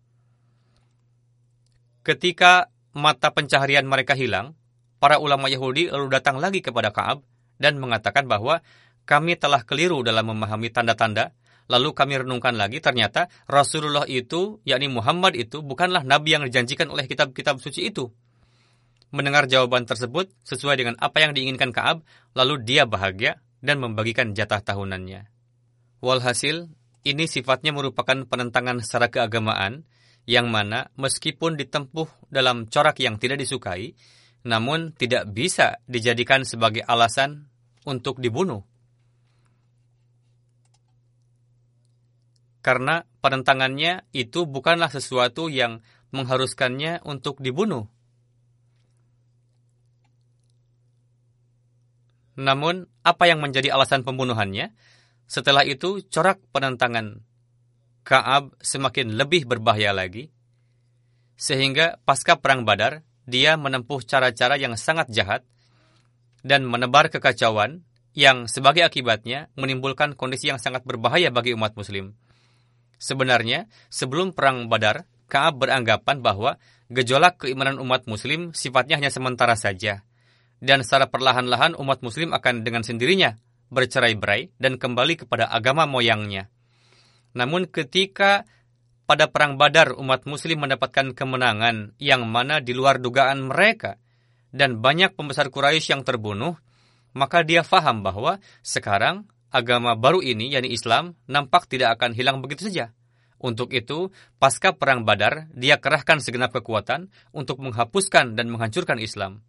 Ketika 2.05 2.71
mata 2.95 3.33
pencaharian 3.35 3.89
mereka 3.89 4.15
hilang, 4.15 4.55
para 5.03 5.19
ulama 5.19 5.51
Yahudi 5.51 5.91
lalu 5.91 6.13
datang 6.13 6.39
lagi 6.39 6.63
kepada 6.63 6.95
Kaab 6.95 7.27
dan 7.59 7.81
mengatakan 7.83 8.29
bahwa 8.31 8.61
kami 9.05 9.37
telah 9.37 9.65
keliru 9.65 10.01
dalam 10.01 10.33
memahami 10.33 10.73
tanda-tanda 10.73 11.35
Lalu 11.65 11.97
kami 11.97 12.21
renungkan 12.21 12.61
lagi, 12.61 12.85
ternyata 12.85 13.33
Rasulullah 13.49 14.05
itu, 14.05 14.61
yakni 14.69 14.93
Muhammad 14.93 15.33
itu, 15.33 15.65
bukanlah 15.65 16.05
nabi 16.05 16.37
yang 16.37 16.45
dijanjikan 16.45 16.93
oleh 16.93 17.09
kitab-kitab 17.09 17.57
suci 17.57 17.89
itu. 17.89 18.13
Mendengar 19.15 19.49
jawaban 19.49 19.89
tersebut 19.89 20.29
sesuai 20.45 20.77
dengan 20.77 20.95
apa 21.01 21.25
yang 21.25 21.33
diinginkan 21.33 21.73
Kaab, 21.73 22.05
lalu 22.37 22.61
dia 22.67 22.85
bahagia 22.85 23.41
dan 23.65 23.81
membagikan 23.81 24.37
jatah 24.37 24.61
tahunannya. 24.61 25.31
Walhasil, 26.05 26.69
ini 27.07 27.25
sifatnya 27.25 27.73
merupakan 27.73 28.29
penentangan 28.29 28.85
secara 28.85 29.09
keagamaan, 29.09 29.89
yang 30.29 30.49
mana 30.49 30.93
meskipun 30.97 31.57
ditempuh 31.57 32.29
dalam 32.33 32.69
corak 32.69 33.01
yang 33.01 33.17
tidak 33.17 33.41
disukai, 33.41 33.97
namun 34.45 34.93
tidak 34.93 35.33
bisa 35.33 35.81
dijadikan 35.89 36.45
sebagai 36.45 36.85
alasan 36.85 37.49
untuk 37.89 38.21
dibunuh. 38.21 38.65
Karena 42.65 43.05
penentangannya 43.21 44.09
itu 44.17 44.49
bukanlah 44.49 44.89
sesuatu 44.89 45.53
yang 45.53 45.85
mengharuskannya 46.17 47.05
untuk 47.05 47.45
dibunuh. 47.45 47.85
Namun, 52.41 52.89
apa 53.05 53.29
yang 53.29 53.45
menjadi 53.45 53.77
alasan 53.77 54.03
pembunuhannya? 54.03 54.73
Setelah 55.29 55.63
itu, 55.69 56.01
corak 56.09 56.41
penentangan 56.51 57.21
Kaab 58.05 58.53
semakin 58.61 59.17
lebih 59.17 59.49
berbahaya 59.49 59.97
lagi, 59.97 60.29
sehingga 61.41 61.97
pasca 62.05 62.37
Perang 62.37 62.69
Badar, 62.69 63.01
dia 63.25 63.57
menempuh 63.57 64.05
cara-cara 64.05 64.61
yang 64.61 64.77
sangat 64.77 65.09
jahat 65.09 65.41
dan 66.45 66.69
menebar 66.69 67.09
kekacauan 67.09 67.89
yang 68.13 68.45
sebagai 68.45 68.85
akibatnya 68.85 69.49
menimbulkan 69.57 70.13
kondisi 70.21 70.53
yang 70.53 70.61
sangat 70.61 70.85
berbahaya 70.85 71.33
bagi 71.33 71.57
umat 71.57 71.73
muslim. 71.81 72.13
Sebenarnya, 73.01 73.67
sebelum 73.91 74.33
Perang 74.33 74.71
Badar, 74.71 75.07
Kaab 75.25 75.65
beranggapan 75.65 76.21
bahwa 76.21 76.61
gejolak 76.93 77.43
keimanan 77.43 77.81
umat 77.81 78.05
muslim 78.05 78.53
sifatnya 78.53 79.01
hanya 79.01 79.11
sementara 79.11 79.57
saja. 79.57 80.05
Dan 80.61 80.85
secara 80.85 81.09
perlahan-lahan 81.09 81.75
umat 81.81 82.05
muslim 82.05 82.31
akan 82.37 82.63
dengan 82.63 82.85
sendirinya 82.85 83.41
bercerai-berai 83.73 84.55
dan 84.61 84.77
kembali 84.77 85.25
kepada 85.27 85.49
agama 85.51 85.89
moyangnya. 85.89 86.53
Namun 87.35 87.67
ketika 87.67 88.47
pada 89.05 89.29
Perang 89.29 89.59
Badar 89.59 89.97
umat 89.99 90.25
muslim 90.25 90.65
mendapatkan 90.65 91.13
kemenangan 91.13 91.99
yang 91.99 92.25
mana 92.31 92.63
di 92.63 92.73
luar 92.73 93.03
dugaan 93.03 93.51
mereka, 93.51 93.99
dan 94.55 94.79
banyak 94.79 95.19
pembesar 95.19 95.51
Quraisy 95.51 95.99
yang 95.99 96.07
terbunuh, 96.07 96.55
maka 97.11 97.43
dia 97.43 97.67
faham 97.67 98.07
bahwa 98.07 98.39
sekarang 98.63 99.27
agama 99.55 99.95
baru 99.95 100.19
ini, 100.19 100.51
yakni 100.51 100.75
Islam, 100.75 101.15
nampak 101.31 101.71
tidak 101.71 101.95
akan 101.95 102.11
hilang 102.11 102.43
begitu 102.43 102.67
saja. 102.67 102.91
Untuk 103.39 103.71
itu, 103.71 104.11
pasca 104.43 104.75
Perang 104.75 105.07
Badar, 105.07 105.47
dia 105.55 105.79
kerahkan 105.79 106.19
segenap 106.19 106.51
kekuatan 106.51 107.15
untuk 107.31 107.63
menghapuskan 107.63 108.35
dan 108.35 108.51
menghancurkan 108.51 108.99
Islam. 108.99 109.47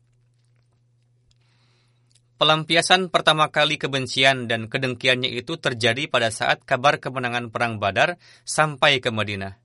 Pelampiasan 2.37 3.09
pertama 3.09 3.47
kali 3.49 3.79
kebencian 3.79 4.45
dan 4.45 4.67
kedengkiannya 4.69 5.31
itu 5.33 5.55
terjadi 5.55 6.11
pada 6.11 6.29
saat 6.29 6.61
kabar 6.67 7.01
kemenangan 7.01 7.49
Perang 7.49 7.81
Badar 7.81 8.19
sampai 8.43 8.99
ke 9.01 9.09
Madinah. 9.09 9.57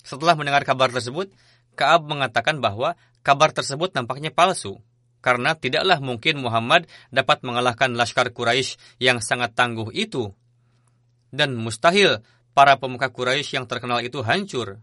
Setelah 0.00 0.38
mendengar 0.38 0.62
kabar 0.62 0.88
tersebut, 0.88 1.34
Kaab 1.78 2.06
mengatakan 2.06 2.58
bahwa 2.58 2.98
kabar 3.22 3.54
tersebut 3.54 3.94
nampaknya 3.94 4.28
palsu 4.34 4.82
karena 5.20 5.56
tidaklah 5.56 6.00
mungkin 6.00 6.40
Muhammad 6.40 6.88
dapat 7.12 7.44
mengalahkan 7.44 7.92
Laskar 7.96 8.32
Quraisy 8.32 8.76
yang 9.00 9.20
sangat 9.20 9.52
tangguh 9.56 9.92
itu. 9.92 10.32
Dan 11.30 11.54
mustahil 11.54 12.24
para 12.56 12.76
pemuka 12.80 13.12
Quraisy 13.12 13.60
yang 13.60 13.66
terkenal 13.70 14.02
itu 14.02 14.24
hancur. 14.24 14.82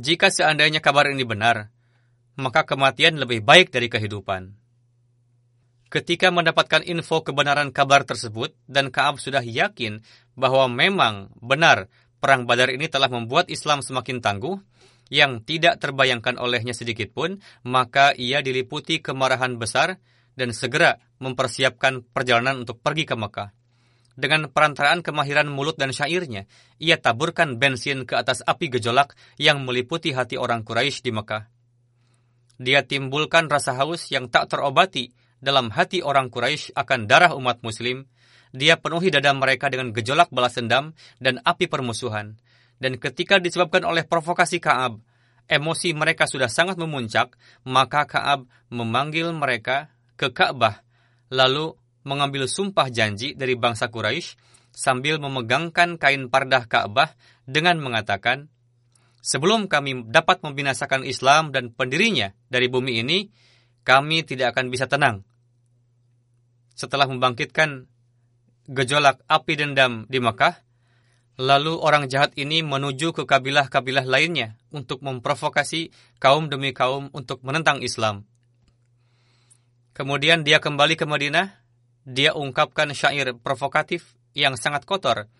Jika 0.00 0.32
seandainya 0.32 0.80
kabar 0.80 1.12
ini 1.12 1.28
benar, 1.28 1.68
maka 2.40 2.64
kematian 2.64 3.20
lebih 3.20 3.44
baik 3.44 3.68
dari 3.68 3.92
kehidupan. 3.92 4.56
Ketika 5.90 6.30
mendapatkan 6.30 6.86
info 6.86 7.26
kebenaran 7.26 7.74
kabar 7.74 8.06
tersebut 8.06 8.54
dan 8.70 8.94
Kaab 8.94 9.18
sudah 9.18 9.42
yakin 9.42 10.00
bahwa 10.38 10.70
memang 10.70 11.34
benar 11.42 11.90
perang 12.22 12.46
Badar 12.46 12.70
ini 12.70 12.86
telah 12.86 13.10
membuat 13.10 13.50
Islam 13.50 13.82
semakin 13.82 14.22
tangguh, 14.22 14.56
yang 15.10 15.42
tidak 15.42 15.82
terbayangkan 15.82 16.38
olehnya 16.38 16.72
sedikit 16.72 17.10
pun, 17.10 17.42
maka 17.66 18.14
ia 18.14 18.40
diliputi 18.40 19.02
kemarahan 19.02 19.58
besar 19.58 19.98
dan 20.38 20.54
segera 20.54 20.96
mempersiapkan 21.18 22.06
perjalanan 22.14 22.62
untuk 22.64 22.78
pergi 22.80 23.04
ke 23.04 23.18
Mekah. 23.18 23.50
Dengan 24.14 24.48
perantaraan 24.48 25.02
kemahiran 25.02 25.50
mulut 25.50 25.76
dan 25.76 25.90
syairnya, 25.90 26.46
ia 26.78 26.96
taburkan 26.96 27.58
bensin 27.58 28.06
ke 28.06 28.14
atas 28.14 28.40
api 28.46 28.70
gejolak 28.70 29.18
yang 29.36 29.66
meliputi 29.66 30.14
hati 30.14 30.38
orang 30.38 30.62
Quraisy 30.62 31.02
di 31.02 31.12
Mekah. 31.12 31.44
Dia 32.60 32.84
timbulkan 32.84 33.48
rasa 33.48 33.72
haus 33.80 34.12
yang 34.12 34.28
tak 34.28 34.52
terobati 34.52 35.10
dalam 35.40 35.72
hati 35.72 36.04
orang 36.04 36.28
Quraisy 36.28 36.76
akan 36.76 37.08
darah 37.08 37.32
umat 37.32 37.64
muslim. 37.64 38.06
Dia 38.52 38.76
penuhi 38.76 39.08
dada 39.08 39.32
mereka 39.32 39.72
dengan 39.72 39.94
gejolak 39.96 40.28
balas 40.28 40.58
dendam 40.58 40.92
dan 41.22 41.40
api 41.40 41.70
permusuhan 41.70 42.36
dan 42.80 42.96
ketika 42.96 43.36
disebabkan 43.36 43.84
oleh 43.84 44.08
provokasi 44.08 44.58
Kaab, 44.58 45.04
emosi 45.46 45.92
mereka 45.92 46.24
sudah 46.24 46.48
sangat 46.48 46.80
memuncak, 46.80 47.36
maka 47.68 48.08
Kaab 48.08 48.48
memanggil 48.72 49.30
mereka 49.36 49.92
ke 50.16 50.32
Ka'bah, 50.32 50.80
lalu 51.28 51.76
mengambil 52.08 52.48
sumpah 52.48 52.88
janji 52.88 53.36
dari 53.36 53.54
bangsa 53.54 53.92
Quraisy 53.92 54.40
sambil 54.72 55.20
memegangkan 55.20 56.00
kain 56.00 56.32
pardah 56.32 56.64
Ka'bah 56.64 57.12
dengan 57.44 57.76
mengatakan, 57.78 58.48
Sebelum 59.20 59.68
kami 59.68 60.08
dapat 60.08 60.40
membinasakan 60.40 61.04
Islam 61.04 61.52
dan 61.52 61.76
pendirinya 61.76 62.32
dari 62.48 62.72
bumi 62.72 63.04
ini, 63.04 63.28
kami 63.84 64.24
tidak 64.24 64.56
akan 64.56 64.72
bisa 64.72 64.88
tenang. 64.88 65.28
Setelah 66.72 67.04
membangkitkan 67.04 67.84
gejolak 68.64 69.20
api 69.28 69.60
dendam 69.60 70.08
di 70.08 70.24
Makkah, 70.24 70.64
Lalu 71.40 71.72
orang 71.80 72.12
jahat 72.12 72.36
ini 72.36 72.60
menuju 72.60 73.16
ke 73.16 73.24
kabilah-kabilah 73.24 74.04
lainnya 74.04 74.60
untuk 74.68 75.00
memprovokasi 75.00 75.88
kaum 76.20 76.52
demi 76.52 76.76
kaum 76.76 77.08
untuk 77.16 77.40
menentang 77.40 77.80
Islam. 77.80 78.28
Kemudian 79.96 80.44
dia 80.44 80.60
kembali 80.60 81.00
ke 81.00 81.08
Madinah, 81.08 81.64
dia 82.04 82.36
ungkapkan 82.36 82.92
syair 82.92 83.32
provokatif 83.40 84.20
yang 84.36 84.60
sangat 84.60 84.84
kotor 84.84 85.32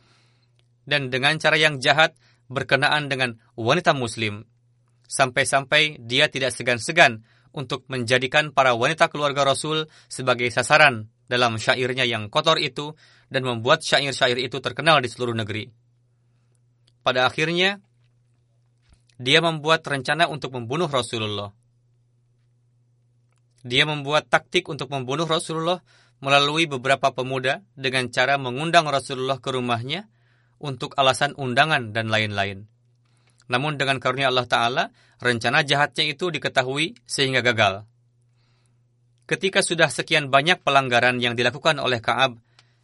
dan 0.88 1.12
dengan 1.12 1.36
cara 1.36 1.60
yang 1.60 1.76
jahat 1.84 2.16
berkenaan 2.48 3.12
dengan 3.12 3.36
wanita 3.60 3.92
muslim. 3.92 4.48
Sampai-sampai 5.04 6.00
dia 6.00 6.32
tidak 6.32 6.56
segan-segan 6.56 7.28
untuk 7.52 7.84
menjadikan 7.92 8.56
para 8.56 8.72
wanita 8.72 9.12
keluarga 9.12 9.44
Rasul 9.44 9.84
sebagai 10.08 10.48
sasaran 10.48 11.12
dalam 11.28 11.60
syairnya 11.60 12.08
yang 12.08 12.32
kotor 12.32 12.56
itu 12.56 12.96
dan 13.28 13.44
membuat 13.44 13.84
syair-syair 13.84 14.40
itu 14.40 14.64
terkenal 14.64 15.04
di 15.04 15.12
seluruh 15.12 15.36
negeri. 15.36 15.89
Pada 17.00 17.24
akhirnya, 17.24 17.80
dia 19.20 19.40
membuat 19.44 19.84
rencana 19.84 20.28
untuk 20.28 20.56
membunuh 20.56 20.88
Rasulullah. 20.88 21.52
Dia 23.60 23.84
membuat 23.84 24.32
taktik 24.32 24.68
untuk 24.72 24.88
membunuh 24.88 25.28
Rasulullah 25.28 25.84
melalui 26.20 26.64
beberapa 26.68 27.12
pemuda 27.12 27.60
dengan 27.76 28.08
cara 28.08 28.36
mengundang 28.40 28.88
Rasulullah 28.88 29.40
ke 29.40 29.52
rumahnya 29.52 30.08
untuk 30.60 30.96
alasan 30.96 31.36
undangan 31.36 31.92
dan 31.92 32.12
lain-lain. 32.12 32.68
Namun 33.48 33.80
dengan 33.80 33.98
karunia 33.98 34.28
Allah 34.28 34.46
Ta'ala, 34.46 34.84
rencana 35.18 35.64
jahatnya 35.66 36.06
itu 36.06 36.30
diketahui 36.30 36.96
sehingga 37.08 37.42
gagal. 37.42 37.84
Ketika 39.26 39.64
sudah 39.64 39.88
sekian 39.90 40.28
banyak 40.28 40.62
pelanggaran 40.62 41.18
yang 41.18 41.34
dilakukan 41.34 41.80
oleh 41.82 41.98
Kaab, 41.98 42.38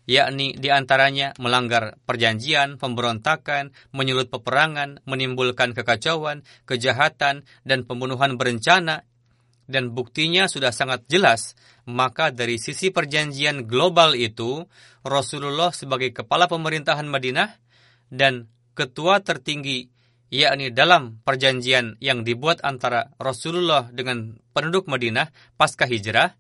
yakni 0.07 0.55
di 0.55 0.71
antaranya 0.71 1.35
melanggar 1.43 1.99
perjanjian, 2.07 2.79
pemberontakan, 2.79 3.75
menyulut 3.91 4.31
peperangan, 4.31 5.03
menimbulkan 5.05 5.75
kekacauan, 5.75 6.47
kejahatan, 6.65 7.43
dan 7.67 7.83
pembunuhan 7.85 8.39
berencana, 8.39 9.03
dan 9.67 9.91
buktinya 9.91 10.47
sudah 10.47 10.71
sangat 10.71 11.11
jelas, 11.11 11.59
maka 11.91 12.31
dari 12.31 12.57
sisi 12.57 12.95
perjanjian 12.95 13.67
global 13.67 14.15
itu, 14.15 14.63
Rasulullah 15.03 15.75
sebagai 15.75 16.15
kepala 16.15 16.47
pemerintahan 16.47 17.07
Madinah 17.07 17.51
dan 18.11 18.47
ketua 18.79 19.23
tertinggi 19.27 19.91
yakni 20.31 20.75
dalam 20.75 21.23
perjanjian 21.23 21.99
yang 22.03 22.27
dibuat 22.27 22.63
antara 22.63 23.15
Rasulullah 23.19 23.91
dengan 23.91 24.39
penduduk 24.55 24.91
Madinah 24.91 25.31
pasca 25.55 25.87
hijrah, 25.87 26.35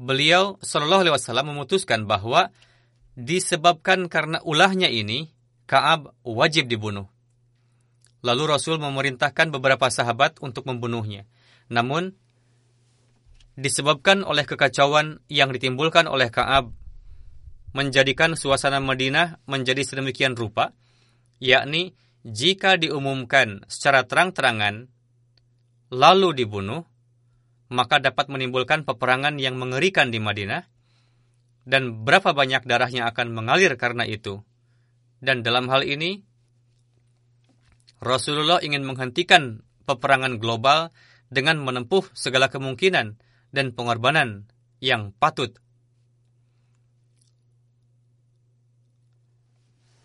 beliau 0.00 0.56
Shallallahu 0.64 1.04
Alaihi 1.04 1.14
Wasallam 1.20 1.52
memutuskan 1.52 2.08
bahwa 2.08 2.48
disebabkan 3.20 4.08
karena 4.08 4.40
ulahnya 4.40 4.88
ini, 4.88 5.36
Kaab 5.68 6.16
wajib 6.26 6.66
dibunuh. 6.66 7.06
Lalu 8.26 8.50
Rasul 8.50 8.82
memerintahkan 8.82 9.54
beberapa 9.54 9.86
sahabat 9.86 10.42
untuk 10.42 10.66
membunuhnya. 10.66 11.30
Namun, 11.70 12.18
disebabkan 13.54 14.26
oleh 14.26 14.42
kekacauan 14.42 15.22
yang 15.30 15.54
ditimbulkan 15.54 16.10
oleh 16.10 16.26
Kaab, 16.32 16.74
menjadikan 17.70 18.34
suasana 18.34 18.82
Madinah 18.82 19.38
menjadi 19.46 19.86
sedemikian 19.86 20.34
rupa, 20.34 20.74
yakni 21.38 21.94
jika 22.26 22.74
diumumkan 22.74 23.62
secara 23.70 24.02
terang-terangan, 24.04 24.90
lalu 25.94 26.34
dibunuh, 26.34 26.89
maka 27.70 28.02
dapat 28.02 28.26
menimbulkan 28.26 28.82
peperangan 28.82 29.38
yang 29.38 29.54
mengerikan 29.54 30.10
di 30.10 30.18
Madinah, 30.18 30.66
dan 31.62 32.02
berapa 32.02 32.34
banyak 32.34 32.66
darah 32.66 32.90
yang 32.90 33.06
akan 33.06 33.30
mengalir 33.30 33.78
karena 33.78 34.02
itu. 34.02 34.42
Dan 35.22 35.46
dalam 35.46 35.70
hal 35.70 35.86
ini, 35.86 36.26
Rasulullah 38.02 38.58
ingin 38.64 38.82
menghentikan 38.82 39.62
peperangan 39.86 40.42
global 40.42 40.90
dengan 41.30 41.62
menempuh 41.62 42.10
segala 42.16 42.50
kemungkinan 42.50 43.20
dan 43.54 43.66
pengorbanan 43.70 44.50
yang 44.82 45.14
patut. 45.14 45.54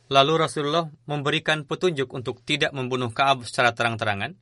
Lalu 0.06 0.34
Rasulullah 0.38 0.86
memberikan 1.10 1.66
petunjuk 1.66 2.14
untuk 2.14 2.46
tidak 2.46 2.78
membunuh 2.78 3.10
Kaab 3.10 3.42
secara 3.42 3.74
terang-terangan, 3.74 4.38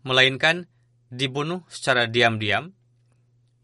melainkan 0.00 0.64
dibunuh 1.12 1.62
secara 1.70 2.10
diam-diam. 2.10 2.72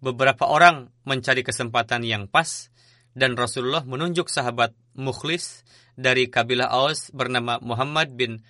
Beberapa 0.03 0.51
orang 0.51 0.91
mencari 1.07 1.47
kesempatan 1.47 2.03
yang 2.03 2.27
pas, 2.27 2.71
dan 3.13 3.37
Rasulullah 3.37 3.85
menunjuk 3.85 4.27
sahabat 4.33 4.73
mukhlis 4.97 5.63
dari 5.95 6.27
kabilah 6.33 6.73
Aus 6.73 7.13
bernama 7.13 7.61
Muhammad 7.61 8.17
bin 8.17 8.41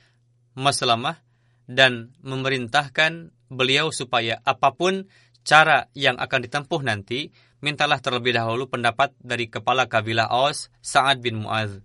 Maslamah 0.54 1.18
dan 1.66 2.14
memerintahkan 2.22 3.34
beliau 3.50 3.90
supaya 3.90 4.38
apa 4.46 4.72
pun 4.72 5.10
cara 5.42 5.90
yang 5.92 6.16
akan 6.16 6.40
ditempuh 6.46 6.80
nanti, 6.86 7.34
mintalah 7.60 7.98
terlebih 7.98 8.34
dahulu 8.34 8.70
pendapat 8.70 9.14
dari 9.18 9.50
kepala 9.50 9.90
kabilah 9.90 10.30
Aus, 10.30 10.70
Sa'ad 10.80 11.18
bin 11.20 11.42
Mu'adz. 11.42 11.82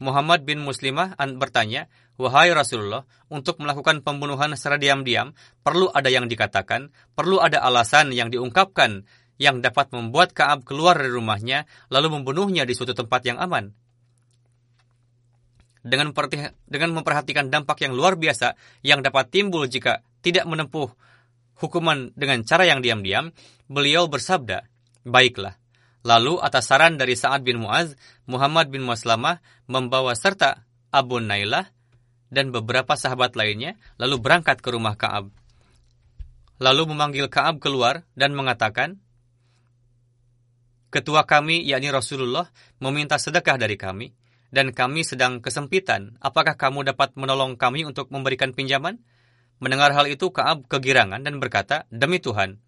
Muhammad 0.00 0.48
bin 0.48 0.64
Muslimah 0.64 1.20
bertanya, 1.36 1.92
Wahai 2.20 2.52
Rasulullah, 2.52 3.08
untuk 3.32 3.56
melakukan 3.64 4.04
pembunuhan 4.04 4.52
secara 4.52 4.76
diam-diam, 4.76 5.32
perlu 5.64 5.88
ada 5.88 6.12
yang 6.12 6.28
dikatakan, 6.28 6.92
perlu 7.16 7.40
ada 7.40 7.64
alasan 7.64 8.12
yang 8.12 8.28
diungkapkan 8.28 9.08
yang 9.40 9.64
dapat 9.64 9.88
membuat 9.96 10.36
Kaab 10.36 10.68
keluar 10.68 11.00
dari 11.00 11.08
rumahnya, 11.08 11.64
lalu 11.88 12.20
membunuhnya 12.20 12.68
di 12.68 12.76
suatu 12.76 12.92
tempat 12.92 13.24
yang 13.24 13.40
aman. 13.40 13.72
Dengan, 15.80 16.12
memperhatikan 16.92 17.48
dampak 17.48 17.88
yang 17.88 17.96
luar 17.96 18.20
biasa 18.20 18.52
yang 18.84 19.00
dapat 19.00 19.32
timbul 19.32 19.64
jika 19.64 20.04
tidak 20.20 20.44
menempuh 20.44 20.92
hukuman 21.56 22.12
dengan 22.12 22.44
cara 22.44 22.68
yang 22.68 22.84
diam-diam, 22.84 23.32
beliau 23.64 24.04
bersabda, 24.12 24.68
Baiklah, 25.08 25.56
lalu 26.04 26.36
atas 26.44 26.68
saran 26.68 27.00
dari 27.00 27.16
Sa'ad 27.16 27.40
bin 27.40 27.64
Mu'az, 27.64 27.96
Muhammad 28.28 28.68
bin 28.68 28.84
Maslamah 28.84 29.40
membawa 29.64 30.12
serta 30.12 30.68
Abu 30.92 31.16
Nailah 31.16 31.72
dan 32.30 32.54
beberapa 32.54 32.94
sahabat 32.94 33.34
lainnya, 33.34 33.76
lalu 33.98 34.22
berangkat 34.22 34.62
ke 34.62 34.70
rumah 34.70 34.94
Kaab. 34.94 35.34
Lalu 36.62 36.82
memanggil 36.94 37.26
Kaab 37.26 37.58
keluar 37.58 38.06
dan 38.14 38.32
mengatakan, 38.32 39.02
Ketua 40.90 41.22
kami, 41.22 41.62
yakni 41.62 41.86
Rasulullah, 41.94 42.50
meminta 42.82 43.14
sedekah 43.14 43.54
dari 43.54 43.78
kami, 43.78 44.10
dan 44.50 44.74
kami 44.74 45.06
sedang 45.06 45.38
kesempitan. 45.38 46.18
Apakah 46.18 46.58
kamu 46.58 46.82
dapat 46.82 47.14
menolong 47.14 47.54
kami 47.54 47.86
untuk 47.86 48.10
memberikan 48.10 48.50
pinjaman? 48.50 48.98
Mendengar 49.62 49.94
hal 49.94 50.10
itu, 50.10 50.34
Kaab 50.34 50.66
kegirangan 50.66 51.22
dan 51.22 51.38
berkata, 51.38 51.86
Demi 51.94 52.18
Tuhan, 52.18 52.58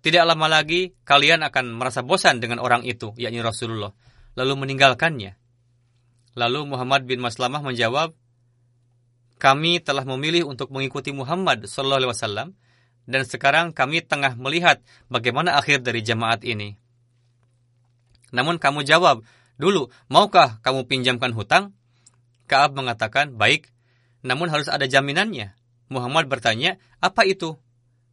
tidak 0.00 0.24
lama 0.24 0.48
lagi 0.48 0.96
kalian 1.04 1.44
akan 1.44 1.76
merasa 1.76 2.00
bosan 2.00 2.40
dengan 2.40 2.64
orang 2.64 2.88
itu, 2.88 3.12
yakni 3.20 3.44
Rasulullah, 3.44 3.92
lalu 4.32 4.64
meninggalkannya. 4.64 5.36
Lalu 6.40 6.60
Muhammad 6.64 7.04
bin 7.04 7.20
Maslamah 7.20 7.60
menjawab, 7.60 8.16
kami 9.40 9.80
telah 9.80 10.04
memilih 10.04 10.44
untuk 10.44 10.68
mengikuti 10.68 11.16
Muhammad 11.16 11.64
Sallallahu 11.64 12.04
Alaihi 12.04 12.12
Wasallam 12.12 12.48
dan 13.08 13.24
sekarang 13.24 13.72
kami 13.72 14.04
tengah 14.04 14.36
melihat 14.36 14.84
bagaimana 15.08 15.56
akhir 15.56 15.80
dari 15.80 16.04
jamaat 16.04 16.44
ini. 16.44 16.76
Namun 18.30 18.60
kamu 18.60 18.86
jawab, 18.86 19.24
dulu, 19.56 19.88
maukah 20.06 20.60
kamu 20.62 20.86
pinjamkan 20.86 21.32
hutang? 21.34 21.74
Kaab 22.46 22.76
mengatakan, 22.76 23.34
baik, 23.34 23.72
namun 24.22 24.52
harus 24.52 24.70
ada 24.70 24.86
jaminannya. 24.86 25.56
Muhammad 25.90 26.30
bertanya, 26.30 26.78
apa 27.02 27.26
itu? 27.26 27.58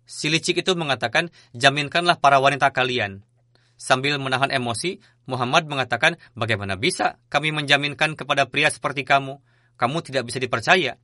Si 0.08 0.32
licik 0.32 0.64
itu 0.64 0.74
mengatakan, 0.74 1.30
jaminkanlah 1.54 2.18
para 2.18 2.42
wanita 2.42 2.74
kalian. 2.74 3.22
Sambil 3.78 4.18
menahan 4.18 4.50
emosi, 4.50 4.98
Muhammad 5.30 5.70
mengatakan, 5.70 6.18
bagaimana 6.34 6.80
bisa 6.80 7.22
kami 7.30 7.54
menjaminkan 7.54 8.18
kepada 8.18 8.50
pria 8.50 8.74
seperti 8.74 9.06
kamu? 9.06 9.38
Kamu 9.78 10.02
tidak 10.02 10.26
bisa 10.26 10.42
dipercaya. 10.42 10.98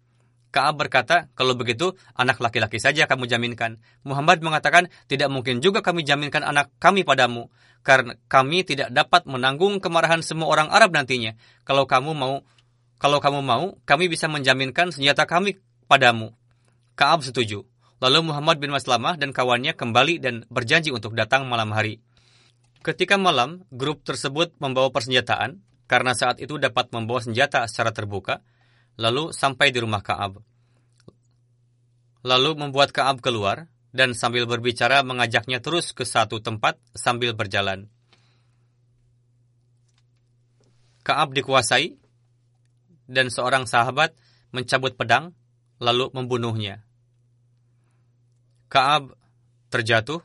Kaab 0.53 0.85
berkata, 0.85 1.33
kalau 1.33 1.57
begitu, 1.57 1.97
anak 2.13 2.37
laki-laki 2.37 2.77
saja 2.77 3.09
kamu 3.09 3.25
jaminkan. 3.25 3.81
Muhammad 4.05 4.37
mengatakan, 4.45 4.85
tidak 5.09 5.33
mungkin 5.33 5.65
juga 5.65 5.81
kami 5.81 6.05
jaminkan 6.05 6.45
anak 6.45 6.69
kami 6.77 7.01
padamu, 7.01 7.49
karena 7.81 8.13
kami 8.29 8.61
tidak 8.61 8.93
dapat 8.93 9.25
menanggung 9.25 9.81
kemarahan 9.81 10.21
semua 10.21 10.53
orang 10.53 10.69
Arab 10.69 10.93
nantinya. 10.93 11.33
Kalau 11.65 11.89
kamu 11.89 12.13
mau, 12.13 12.45
kalau 13.01 13.17
kamu 13.17 13.41
mau, 13.41 13.81
kami 13.81 14.13
bisa 14.13 14.29
menjaminkan 14.29 14.93
senjata 14.93 15.25
kami 15.25 15.57
padamu. 15.89 16.37
Kaab 16.93 17.25
setuju. 17.25 17.65
Lalu 17.97 18.29
Muhammad 18.29 18.61
bin 18.61 18.69
Maslamah 18.69 19.17
dan 19.17 19.33
kawannya 19.33 19.73
kembali 19.73 20.21
dan 20.21 20.45
berjanji 20.53 20.93
untuk 20.93 21.17
datang 21.17 21.49
malam 21.49 21.73
hari. 21.73 21.97
Ketika 22.85 23.17
malam, 23.17 23.65
grup 23.73 24.05
tersebut 24.05 24.53
membawa 24.61 24.93
persenjataan, 24.93 25.65
karena 25.89 26.13
saat 26.13 26.37
itu 26.37 26.61
dapat 26.61 26.93
membawa 26.93 27.25
senjata 27.25 27.65
secara 27.65 27.89
terbuka, 27.89 28.45
lalu 28.97 29.33
sampai 29.33 29.73
di 29.73 29.79
rumah 29.81 30.01
Kaab. 30.05 30.41
Lalu 32.23 32.51
membuat 32.55 32.95
Kaab 32.95 33.19
keluar 33.19 33.67
dan 33.93 34.17
sambil 34.17 34.49
berbicara 34.49 35.05
mengajaknya 35.05 35.61
terus 35.61 35.93
ke 35.93 36.05
satu 36.07 36.41
tempat 36.41 36.79
sambil 36.97 37.37
berjalan. 37.37 37.89
Kaab 41.03 41.35
dikuasai 41.35 41.99
dan 43.11 43.27
seorang 43.27 43.67
sahabat 43.67 44.15
mencabut 44.55 44.95
pedang 44.95 45.35
lalu 45.83 46.07
membunuhnya. 46.15 46.81
Kaab 48.71 49.13
terjatuh, 49.69 50.23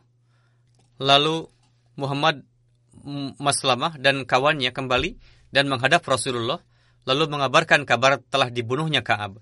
lalu 1.02 1.50
Muhammad 1.98 2.46
Maslamah 3.38 3.98
dan 3.98 4.22
kawannya 4.24 4.70
kembali 4.70 5.18
dan 5.50 5.66
menghadap 5.66 6.04
Rasulullah 6.04 6.61
lalu 7.05 7.31
mengabarkan 7.31 7.87
kabar 7.87 8.23
telah 8.33 8.49
dibunuhnya 8.49 9.05
Kaab. 9.05 9.39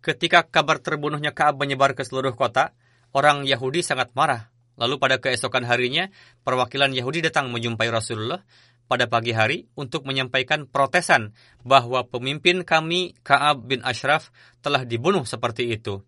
Ketika 0.00 0.46
kabar 0.46 0.80
terbunuhnya 0.80 1.34
Kaab 1.34 1.60
menyebar 1.60 1.92
ke 1.92 2.06
seluruh 2.06 2.32
kota, 2.32 2.72
orang 3.12 3.44
Yahudi 3.44 3.84
sangat 3.84 4.12
marah. 4.16 4.48
Lalu 4.80 4.96
pada 4.96 5.20
keesokan 5.20 5.68
harinya, 5.68 6.08
perwakilan 6.40 6.96
Yahudi 6.96 7.20
datang 7.20 7.52
menjumpai 7.52 7.92
Rasulullah 7.92 8.40
pada 8.88 9.06
pagi 9.06 9.30
hari 9.30 9.68
untuk 9.76 10.02
menyampaikan 10.08 10.64
protesan 10.66 11.36
bahwa 11.62 12.02
pemimpin 12.08 12.64
kami 12.64 13.14
Kaab 13.20 13.68
bin 13.68 13.84
Ashraf 13.84 14.32
telah 14.64 14.88
dibunuh 14.88 15.22
seperti 15.28 15.68
itu. 15.70 16.00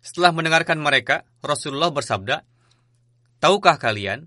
Setelah 0.00 0.32
mendengarkan 0.32 0.80
mereka, 0.80 1.28
Rasulullah 1.44 1.92
bersabda, 1.92 2.40
Tahukah 3.38 3.76
kalian 3.76 4.26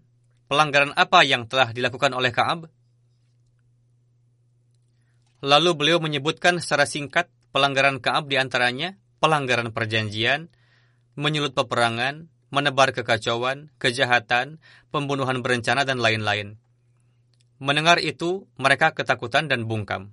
pelanggaran 0.51 0.91
apa 0.99 1.23
yang 1.23 1.47
telah 1.47 1.71
dilakukan 1.71 2.11
oleh 2.11 2.35
Kaab? 2.35 2.67
Lalu 5.39 5.71
beliau 5.79 6.03
menyebutkan 6.03 6.59
secara 6.59 6.83
singkat 6.83 7.31
pelanggaran 7.55 8.03
Kaab 8.03 8.27
di 8.27 8.35
antaranya 8.35 8.99
pelanggaran 9.23 9.71
perjanjian, 9.71 10.51
menyulut 11.15 11.55
peperangan, 11.55 12.27
menebar 12.51 12.91
kekacauan, 12.91 13.71
kejahatan, 13.79 14.59
pembunuhan 14.91 15.39
berencana, 15.39 15.87
dan 15.87 16.03
lain-lain. 16.03 16.59
Mendengar 17.63 18.03
itu, 18.03 18.51
mereka 18.59 18.91
ketakutan 18.91 19.47
dan 19.47 19.63
bungkam. 19.71 20.11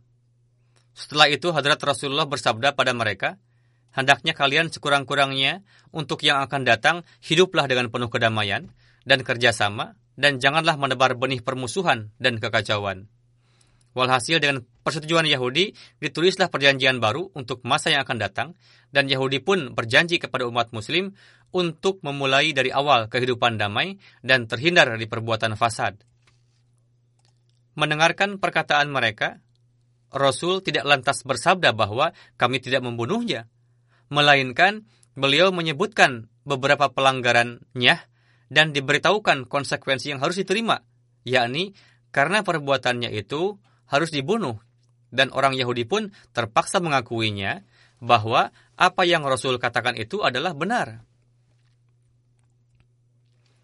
Setelah 0.94 1.35
itu, 1.35 1.51
Hadrat 1.51 1.83
Rasulullah 1.83 2.31
bersabda 2.31 2.79
pada 2.79 2.94
mereka, 2.94 3.42
Hendaknya 3.88 4.37
kalian 4.37 4.70
sekurang-kurangnya 4.70 5.66
untuk 5.90 6.22
yang 6.22 6.38
akan 6.44 6.62
datang, 6.62 7.03
hiduplah 7.24 7.66
dengan 7.66 7.90
penuh 7.90 8.07
kedamaian 8.07 8.70
dan 9.03 9.24
kerjasama, 9.27 9.98
dan 10.18 10.42
janganlah 10.42 10.74
menebar 10.74 11.14
benih 11.14 11.38
permusuhan 11.38 12.11
dan 12.18 12.42
kekacauan. 12.42 13.07
Walhasil 13.94 14.42
dengan 14.42 14.66
persetujuan 14.83 15.24
Yahudi, 15.26 15.72
ditulislah 16.02 16.50
perjanjian 16.52 16.98
baru 16.98 17.31
untuk 17.33 17.62
masa 17.64 17.94
yang 17.94 18.04
akan 18.04 18.18
datang, 18.18 18.48
dan 18.90 19.07
Yahudi 19.07 19.40
pun 19.40 19.72
berjanji 19.72 20.18
kepada 20.18 20.44
umat 20.44 20.74
muslim 20.74 21.14
untuk 21.54 22.02
memulai 22.04 22.52
dari 22.52 22.68
awal 22.68 23.09
kehidupan 23.09 23.57
damai 23.57 23.96
dan 24.20 24.44
terhindar 24.44 24.90
dari 24.92 25.09
perbuatan 25.09 25.57
fasad. 25.57 25.96
Mendengarkan 27.78 28.42
perkataan 28.42 28.90
mereka, 28.90 29.40
Rasul 30.11 30.61
tidak 30.66 30.85
lantas 30.85 31.22
bersabda 31.22 31.72
bahwa 31.72 32.12
kami 32.37 32.59
tidak 32.59 32.83
membunuhnya, 32.85 33.46
melainkan 34.12 34.85
beliau 35.14 35.50
menyebutkan 35.50 36.26
beberapa 36.46 36.90
pelanggarannya 36.92 37.96
dan 38.49 38.73
diberitahukan 38.73 39.49
konsekuensi 39.49 40.13
yang 40.13 40.21
harus 40.25 40.41
diterima, 40.41 40.81
yakni 41.25 41.77
karena 42.13 42.41
perbuatannya 42.41 43.13
itu 43.13 43.57
harus 43.89 44.11
dibunuh. 44.13 44.57
Dan 45.09 45.33
orang 45.33 45.57
Yahudi 45.57 45.89
pun 45.89 46.13
terpaksa 46.37 46.85
mengakuinya 46.85 47.65
bahwa 48.01 48.53
apa 48.77 49.03
yang 49.09 49.25
Rasul 49.25 49.57
katakan 49.57 49.97
itu 49.97 50.21
adalah 50.21 50.53
benar. 50.53 51.01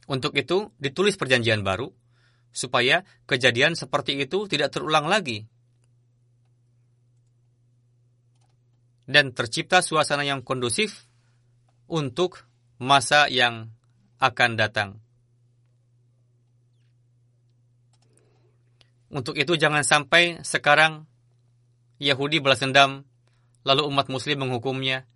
Untuk 0.05 0.37
itu, 0.37 0.73
ditulis 0.81 1.16
perjanjian 1.16 1.64
baru, 1.64 1.88
supaya 2.53 3.05
kejadian 3.25 3.77
seperti 3.77 4.20
itu 4.20 4.44
tidak 4.49 4.73
terulang 4.73 5.09
lagi. 5.09 5.49
Dan 9.05 9.37
tercipta 9.37 9.85
suasana 9.85 10.25
yang 10.25 10.40
kondusif 10.40 11.09
untuk 11.88 12.49
masa 12.81 13.29
yang 13.29 13.73
akan 14.24 14.50
datang. 14.56 15.04
Untuk 19.12 19.37
itu 19.37 19.54
jangan 19.54 19.84
sampai 19.84 20.40
sekarang 20.42 21.06
Yahudi 22.02 22.40
balas 22.40 22.64
dendam, 22.64 23.04
lalu 23.62 23.87
umat 23.87 24.08
muslim 24.08 24.42
menghukumnya. 24.42 25.06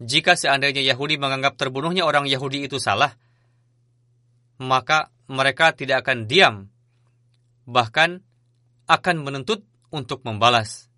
Jika 0.00 0.36
seandainya 0.36 0.84
Yahudi 0.84 1.20
menganggap 1.20 1.58
terbunuhnya 1.60 2.06
orang 2.06 2.24
Yahudi 2.28 2.64
itu 2.64 2.78
salah, 2.80 3.16
maka 4.60 5.08
mereka 5.26 5.72
tidak 5.72 6.06
akan 6.06 6.28
diam, 6.28 6.68
bahkan 7.64 8.20
akan 8.86 9.16
menuntut 9.24 9.64
untuk 9.88 10.22
membalas. 10.22 10.89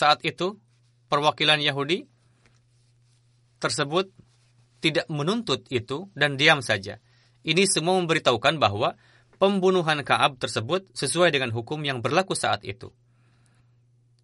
Saat 0.00 0.24
itu, 0.24 0.56
perwakilan 1.12 1.60
Yahudi 1.60 2.08
tersebut 3.60 4.08
tidak 4.80 5.04
menuntut 5.12 5.68
itu 5.68 6.08
dan 6.16 6.40
diam 6.40 6.64
saja. 6.64 7.04
Ini 7.44 7.68
semua 7.68 8.00
memberitahukan 8.00 8.56
bahwa 8.56 8.96
pembunuhan 9.36 10.00
Kaab 10.00 10.40
tersebut 10.40 10.88
sesuai 10.96 11.36
dengan 11.36 11.52
hukum 11.52 11.84
yang 11.84 12.00
berlaku 12.00 12.32
saat 12.32 12.64
itu. 12.64 12.88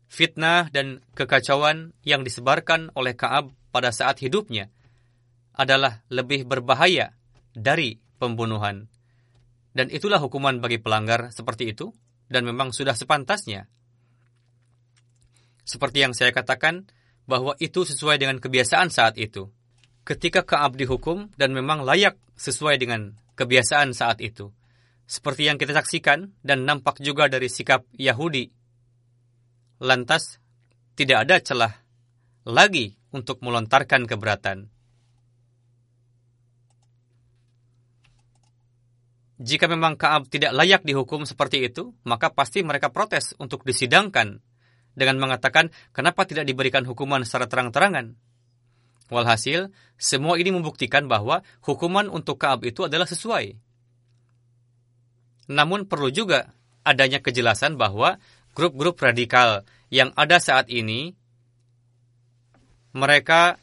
Fitnah 0.08 0.72
dan 0.72 1.04
kekacauan 1.12 1.92
yang 2.08 2.24
disebarkan 2.24 2.88
oleh 2.96 3.12
Kaab 3.12 3.52
pada 3.68 3.92
saat 3.92 4.16
hidupnya 4.24 4.72
adalah 5.52 6.00
lebih 6.08 6.48
berbahaya 6.48 7.12
dari 7.52 8.00
pembunuhan. 8.16 8.88
Dan 9.76 9.92
itulah 9.92 10.24
hukuman 10.24 10.56
bagi 10.56 10.80
pelanggar 10.80 11.36
seperti 11.36 11.76
itu, 11.76 11.92
dan 12.32 12.48
memang 12.48 12.72
sudah 12.72 12.96
sepantasnya 12.96 13.68
seperti 15.66 16.06
yang 16.06 16.14
saya 16.14 16.30
katakan, 16.30 16.86
bahwa 17.26 17.58
itu 17.58 17.82
sesuai 17.82 18.22
dengan 18.22 18.38
kebiasaan 18.38 18.88
saat 18.88 19.18
itu. 19.18 19.50
Ketika 20.06 20.46
Kaab 20.46 20.78
dihukum 20.78 21.34
dan 21.34 21.50
memang 21.50 21.82
layak 21.82 22.14
sesuai 22.38 22.78
dengan 22.78 23.18
kebiasaan 23.34 23.90
saat 23.90 24.22
itu. 24.22 24.54
Seperti 25.06 25.50
yang 25.50 25.58
kita 25.58 25.74
saksikan 25.74 26.34
dan 26.46 26.62
nampak 26.62 27.02
juga 27.02 27.26
dari 27.26 27.50
sikap 27.50 27.82
Yahudi. 27.98 28.50
Lantas, 29.82 30.38
tidak 30.94 31.26
ada 31.26 31.36
celah 31.42 31.74
lagi 32.46 32.94
untuk 33.10 33.42
melontarkan 33.42 34.06
keberatan. 34.06 34.70
Jika 39.36 39.68
memang 39.68 40.00
Kaab 40.00 40.32
tidak 40.32 40.56
layak 40.56 40.82
dihukum 40.86 41.28
seperti 41.28 41.68
itu, 41.68 41.92
maka 42.08 42.32
pasti 42.32 42.64
mereka 42.64 42.88
protes 42.88 43.36
untuk 43.36 43.68
disidangkan 43.68 44.40
dengan 44.96 45.20
mengatakan 45.20 45.68
kenapa 45.92 46.24
tidak 46.24 46.48
diberikan 46.48 46.82
hukuman 46.88 47.22
secara 47.22 47.46
terang-terangan. 47.46 48.16
Walhasil, 49.06 49.70
semua 49.94 50.34
ini 50.40 50.50
membuktikan 50.50 51.06
bahwa 51.06 51.46
hukuman 51.62 52.10
untuk 52.10 52.42
Kaab 52.42 52.66
itu 52.66 52.82
adalah 52.82 53.06
sesuai. 53.06 53.54
Namun 55.46 55.86
perlu 55.86 56.10
juga 56.10 56.50
adanya 56.82 57.22
kejelasan 57.22 57.78
bahwa 57.78 58.18
grup-grup 58.56 58.98
radikal 58.98 59.62
yang 59.94 60.10
ada 60.18 60.42
saat 60.42 60.66
ini 60.72 61.14
mereka 62.96 63.60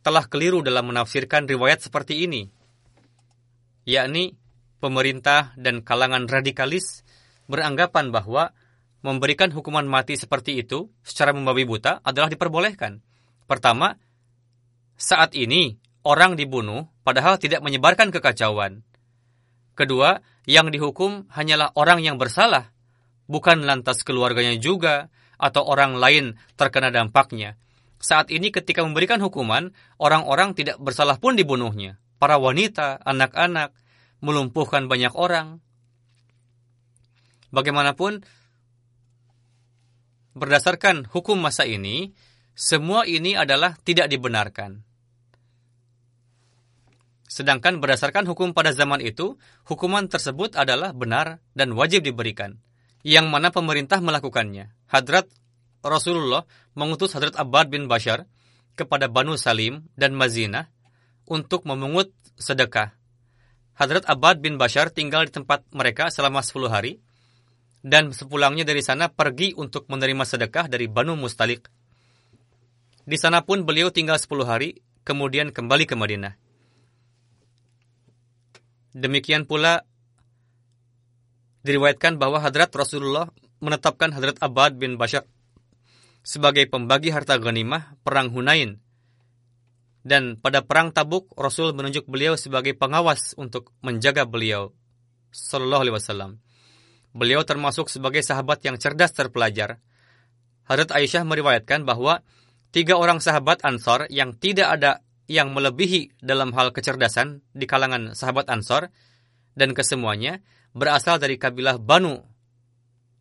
telah 0.00 0.24
keliru 0.26 0.64
dalam 0.64 0.90
menafsirkan 0.90 1.44
riwayat 1.44 1.84
seperti 1.84 2.24
ini, 2.24 2.48
yakni 3.84 4.34
pemerintah 4.80 5.52
dan 5.60 5.84
kalangan 5.84 6.24
radikalis 6.24 7.04
beranggapan 7.46 8.08
bahwa 8.08 8.56
memberikan 9.00 9.48
hukuman 9.52 9.84
mati 9.88 10.16
seperti 10.16 10.60
itu 10.60 10.92
secara 11.00 11.32
membabi 11.32 11.64
buta 11.64 12.04
adalah 12.04 12.28
diperbolehkan. 12.28 13.00
Pertama, 13.48 13.96
saat 15.00 15.32
ini 15.34 15.80
orang 16.04 16.36
dibunuh 16.36 16.88
padahal 17.04 17.40
tidak 17.40 17.64
menyebarkan 17.64 18.12
kekacauan. 18.12 18.84
Kedua, 19.72 20.20
yang 20.44 20.68
dihukum 20.68 21.24
hanyalah 21.32 21.72
orang 21.72 22.04
yang 22.04 22.20
bersalah, 22.20 22.68
bukan 23.24 23.64
lantas 23.64 24.04
keluarganya 24.04 24.60
juga 24.60 25.08
atau 25.40 25.64
orang 25.64 25.96
lain 25.96 26.36
terkena 26.60 26.92
dampaknya. 26.92 27.56
Saat 28.00 28.32
ini 28.32 28.52
ketika 28.52 28.84
memberikan 28.84 29.20
hukuman, 29.20 29.72
orang-orang 30.00 30.56
tidak 30.56 30.80
bersalah 30.80 31.16
pun 31.20 31.36
dibunuhnya. 31.36 32.00
Para 32.20 32.36
wanita, 32.36 33.00
anak-anak, 33.00 33.72
melumpuhkan 34.20 34.88
banyak 34.88 35.12
orang. 35.16 35.64
Bagaimanapun, 37.52 38.24
berdasarkan 40.34 41.10
hukum 41.10 41.38
masa 41.38 41.66
ini, 41.66 42.14
semua 42.54 43.08
ini 43.08 43.34
adalah 43.34 43.78
tidak 43.82 44.10
dibenarkan. 44.12 44.84
Sedangkan 47.30 47.78
berdasarkan 47.78 48.26
hukum 48.26 48.50
pada 48.50 48.74
zaman 48.74 48.98
itu, 48.98 49.38
hukuman 49.62 50.10
tersebut 50.10 50.58
adalah 50.58 50.90
benar 50.90 51.38
dan 51.54 51.70
wajib 51.78 52.02
diberikan, 52.02 52.58
yang 53.06 53.30
mana 53.30 53.54
pemerintah 53.54 54.02
melakukannya. 54.02 54.74
Hadrat 54.90 55.30
Rasulullah 55.80 56.44
mengutus 56.74 57.14
Hadrat 57.14 57.38
Abbad 57.38 57.70
bin 57.70 57.86
Bashar 57.86 58.26
kepada 58.74 59.06
Banu 59.06 59.38
Salim 59.38 59.86
dan 59.94 60.18
Mazinah 60.18 60.68
untuk 61.24 61.64
memungut 61.64 62.10
sedekah. 62.34 62.98
Hadrat 63.78 64.04
Abbad 64.10 64.42
bin 64.44 64.58
Bashar 64.60 64.92
tinggal 64.92 65.24
di 65.24 65.32
tempat 65.32 65.64
mereka 65.72 66.10
selama 66.12 66.42
10 66.44 66.68
hari, 66.68 67.00
dan 67.80 68.12
sepulangnya 68.12 68.68
dari 68.68 68.84
sana 68.84 69.08
pergi 69.08 69.56
untuk 69.56 69.88
menerima 69.88 70.24
sedekah 70.24 70.68
dari 70.68 70.86
Banu 70.86 71.16
Mustalik. 71.16 71.68
Di 73.08 73.16
sana 73.16 73.40
pun 73.42 73.64
beliau 73.64 73.88
tinggal 73.88 74.20
10 74.20 74.44
hari, 74.44 74.84
kemudian 75.02 75.50
kembali 75.50 75.88
ke 75.88 75.96
Madinah. 75.96 76.36
Demikian 78.92 79.48
pula 79.48 79.86
diriwayatkan 81.64 82.20
bahwa 82.20 82.42
Hadrat 82.42 82.72
Rasulullah 82.74 83.30
menetapkan 83.60 84.12
Hadrat 84.12 84.40
Abad 84.40 84.76
bin 84.76 84.96
Bashar 84.96 85.24
sebagai 86.20 86.68
pembagi 86.68 87.08
harta 87.12 87.40
ghanimah 87.40 87.96
perang 88.04 88.28
Hunain. 88.32 88.80
Dan 90.00 90.40
pada 90.40 90.64
perang 90.64 90.96
Tabuk, 90.96 91.28
Rasul 91.36 91.76
menunjuk 91.76 92.08
beliau 92.08 92.32
sebagai 92.32 92.72
pengawas 92.72 93.36
untuk 93.36 93.76
menjaga 93.84 94.24
beliau. 94.24 94.72
Sallallahu 95.28 95.82
alaihi 95.84 95.96
wasallam. 96.00 96.40
Beliau 97.10 97.42
termasuk 97.42 97.90
sebagai 97.90 98.22
sahabat 98.22 98.62
yang 98.62 98.78
cerdas 98.78 99.10
terpelajar. 99.10 99.82
Hadrat 100.70 100.94
Aisyah 100.94 101.26
meriwayatkan 101.26 101.82
bahwa 101.82 102.22
tiga 102.70 102.94
orang 102.94 103.18
sahabat 103.18 103.66
Ansor 103.66 104.06
yang 104.10 104.38
tidak 104.38 104.78
ada 104.78 105.02
yang 105.26 105.50
melebihi 105.50 106.22
dalam 106.22 106.54
hal 106.54 106.70
kecerdasan 106.70 107.42
di 107.50 107.66
kalangan 107.66 108.14
sahabat 108.14 108.46
Ansor 108.50 108.90
dan 109.58 109.74
kesemuanya 109.74 110.42
berasal 110.74 111.18
dari 111.18 111.38
kabilah 111.38 111.82
Banu 111.82 112.18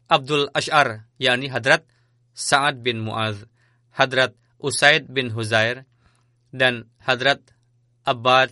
Abdul 0.09 0.49
Ash'ar, 0.53 1.05
yakni 1.21 1.53
Hadrat 1.53 1.85
Sa'ad 2.33 2.81
bin 2.81 3.05
Mu'az, 3.05 3.45
Hadrat 3.93 4.33
Usaid 4.57 5.05
bin 5.05 5.29
Huzair, 5.29 5.85
dan 6.49 6.89
Hadrat 7.05 7.45
Abbad 8.09 8.49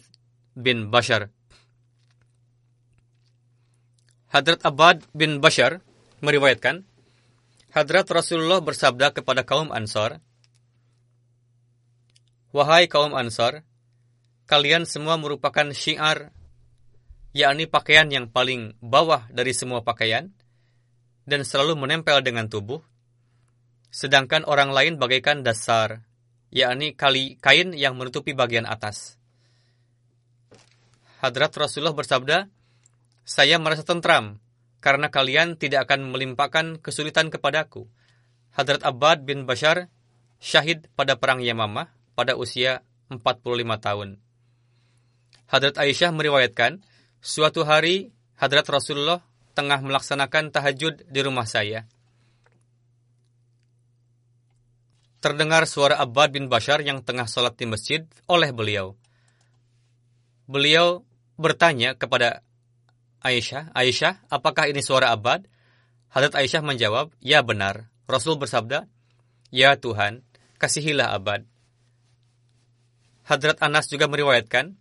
bin 0.53 0.93
Bashar. 0.93 1.33
Hadrat 4.27 4.59
Abad 4.67 5.07
bin 5.15 5.39
Bashar 5.39 5.79
meriwayatkan, 6.19 6.83
Hadrat 7.71 8.11
Rasulullah 8.11 8.59
bersabda 8.59 9.15
kepada 9.15 9.47
kaum 9.47 9.71
Ansar, 9.71 10.19
Wahai 12.51 12.91
kaum 12.91 13.15
Ansar, 13.15 13.63
kalian 14.43 14.83
semua 14.83 15.15
merupakan 15.15 15.71
syiar, 15.71 16.35
yakni 17.31 17.71
pakaian 17.71 18.11
yang 18.11 18.27
paling 18.27 18.75
bawah 18.83 19.23
dari 19.31 19.55
semua 19.55 19.79
pakaian, 19.87 20.35
dan 21.23 21.47
selalu 21.47 21.79
menempel 21.79 22.19
dengan 22.19 22.51
tubuh, 22.51 22.83
sedangkan 23.95 24.43
orang 24.43 24.75
lain 24.75 24.99
bagaikan 24.99 25.39
dasar, 25.39 26.03
yakni 26.51 26.91
kali 26.99 27.39
kain 27.39 27.71
yang 27.71 27.95
menutupi 27.95 28.35
bagian 28.35 28.67
atas. 28.67 29.15
Hadrat 31.23 31.55
Rasulullah 31.55 31.95
bersabda, 31.95 32.56
saya 33.27 33.59
merasa 33.59 33.83
tentram, 33.83 34.39
karena 34.79 35.11
kalian 35.11 35.59
tidak 35.59 35.91
akan 35.91 36.15
melimpahkan 36.15 36.79
kesulitan 36.79 37.27
kepadaku. 37.27 37.91
Hadrat 38.55 38.87
Abbad 38.87 39.27
bin 39.27 39.43
Bashar 39.43 39.91
syahid 40.39 40.87
pada 40.95 41.19
perang 41.19 41.43
Yamamah 41.43 41.91
pada 42.15 42.39
usia 42.39 42.87
45 43.11 43.43
tahun. 43.83 44.09
Hadrat 45.51 45.75
Aisyah 45.75 46.15
meriwayatkan, 46.15 46.79
suatu 47.19 47.67
hari 47.67 48.15
Hadrat 48.39 48.63
Rasulullah 48.71 49.19
tengah 49.51 49.83
melaksanakan 49.83 50.55
tahajud 50.55 51.03
di 51.11 51.19
rumah 51.19 51.43
saya. 51.43 51.83
Terdengar 55.19 55.67
suara 55.67 55.99
Abbad 55.99 56.31
bin 56.31 56.47
Bashar 56.47 56.79
yang 56.79 57.03
tengah 57.03 57.27
sholat 57.27 57.59
di 57.59 57.67
masjid 57.67 58.07
oleh 58.31 58.55
beliau. 58.55 58.95
Beliau 60.47 61.03
bertanya 61.35 61.97
kepada 61.99 62.46
Aisyah, 63.27 63.75
Aisyah, 63.75 64.31
apakah 64.31 64.71
ini 64.71 64.79
suara 64.79 65.11
abad? 65.11 65.43
Hadrat 66.07 66.39
Aisyah 66.39 66.63
menjawab, 66.63 67.11
ya 67.19 67.43
benar. 67.43 67.91
Rasul 68.07 68.39
bersabda, 68.39 68.87
ya 69.51 69.75
Tuhan, 69.75 70.23
kasihilah 70.55 71.11
abad. 71.11 71.43
Hadrat 73.27 73.59
Anas 73.59 73.91
juga 73.91 74.07
meriwayatkan, 74.07 74.79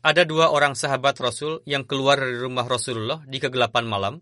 ada 0.00 0.22
dua 0.24 0.48
orang 0.48 0.72
sahabat 0.72 1.20
Rasul 1.20 1.60
yang 1.68 1.84
keluar 1.84 2.16
dari 2.16 2.40
rumah 2.40 2.64
Rasulullah 2.64 3.20
di 3.28 3.36
kegelapan 3.36 3.84
malam. 3.84 4.14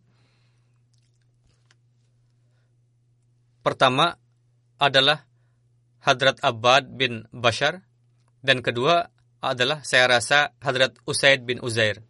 Pertama 3.62 4.18
adalah 4.82 5.22
Hadrat 6.02 6.42
Abbad 6.42 6.98
bin 6.98 7.30
Bashar, 7.30 7.86
dan 8.42 8.58
kedua 8.58 9.06
adalah 9.38 9.86
saya 9.86 10.10
rasa 10.10 10.50
Hadrat 10.58 10.98
Usaid 11.06 11.46
bin 11.46 11.62
Uzair 11.62 12.02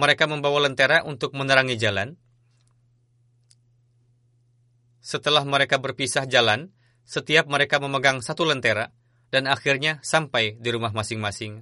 mereka 0.00 0.24
membawa 0.24 0.64
lentera 0.64 1.04
untuk 1.04 1.36
menerangi 1.36 1.76
jalan. 1.76 2.16
Setelah 5.04 5.44
mereka 5.44 5.76
berpisah 5.76 6.24
jalan, 6.24 6.72
setiap 7.04 7.44
mereka 7.52 7.76
memegang 7.76 8.24
satu 8.24 8.48
lentera 8.48 8.88
dan 9.28 9.44
akhirnya 9.44 10.00
sampai 10.00 10.56
di 10.56 10.68
rumah 10.72 10.96
masing-masing. 10.96 11.60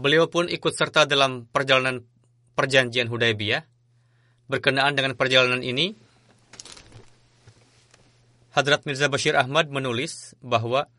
Beliau 0.00 0.32
pun 0.32 0.48
ikut 0.48 0.72
serta 0.72 1.04
dalam 1.04 1.44
perjalanan 1.50 2.00
perjanjian 2.56 3.10
Hudaybiyah. 3.12 3.68
Berkenaan 4.48 4.96
dengan 4.96 5.12
perjalanan 5.12 5.60
ini, 5.60 5.92
Hadrat 8.50 8.82
Mirza 8.82 9.06
Bashir 9.06 9.38
Ahmad 9.38 9.70
menulis 9.70 10.34
bahwa 10.42 10.90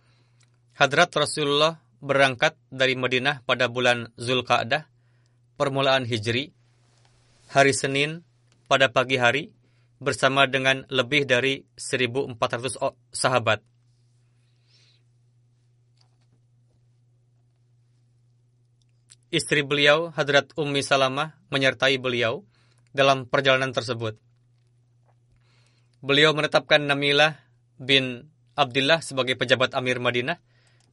Hadrat 0.80 1.12
Rasulullah 1.12 1.84
berangkat 2.00 2.56
dari 2.72 2.96
Madinah 2.96 3.44
pada 3.44 3.68
bulan 3.68 4.08
Zulqa'dah, 4.16 4.88
permulaan 5.60 6.08
Hijri, 6.08 6.56
hari 7.52 7.76
Senin 7.76 8.24
pada 8.72 8.88
pagi 8.88 9.20
hari, 9.20 9.52
bersama 10.00 10.48
dengan 10.48 10.88
lebih 10.88 11.28
dari 11.28 11.68
1.400 11.76 12.34
sahabat. 13.12 13.60
Istri 19.32 19.64
beliau, 19.64 20.12
Hadrat 20.16 20.56
Ummi 20.56 20.84
Salamah, 20.84 21.36
menyertai 21.52 22.00
beliau 22.00 22.48
dalam 22.96 23.28
perjalanan 23.28 23.72
tersebut. 23.72 24.31
Beliau 26.02 26.34
menetapkan 26.34 26.82
Namilah 26.82 27.38
bin 27.78 28.26
Abdullah 28.58 29.06
sebagai 29.06 29.38
pejabat 29.38 29.78
Amir 29.78 30.02
Madinah 30.02 30.42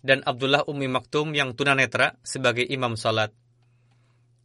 dan 0.05 0.21
Abdullah 0.21 0.69
Ummi 0.69 0.85
Maktum 0.85 1.33
yang 1.33 1.57
tunanetra 1.57 2.21
sebagai 2.21 2.69
imam 2.69 2.93
salat. 2.93 3.33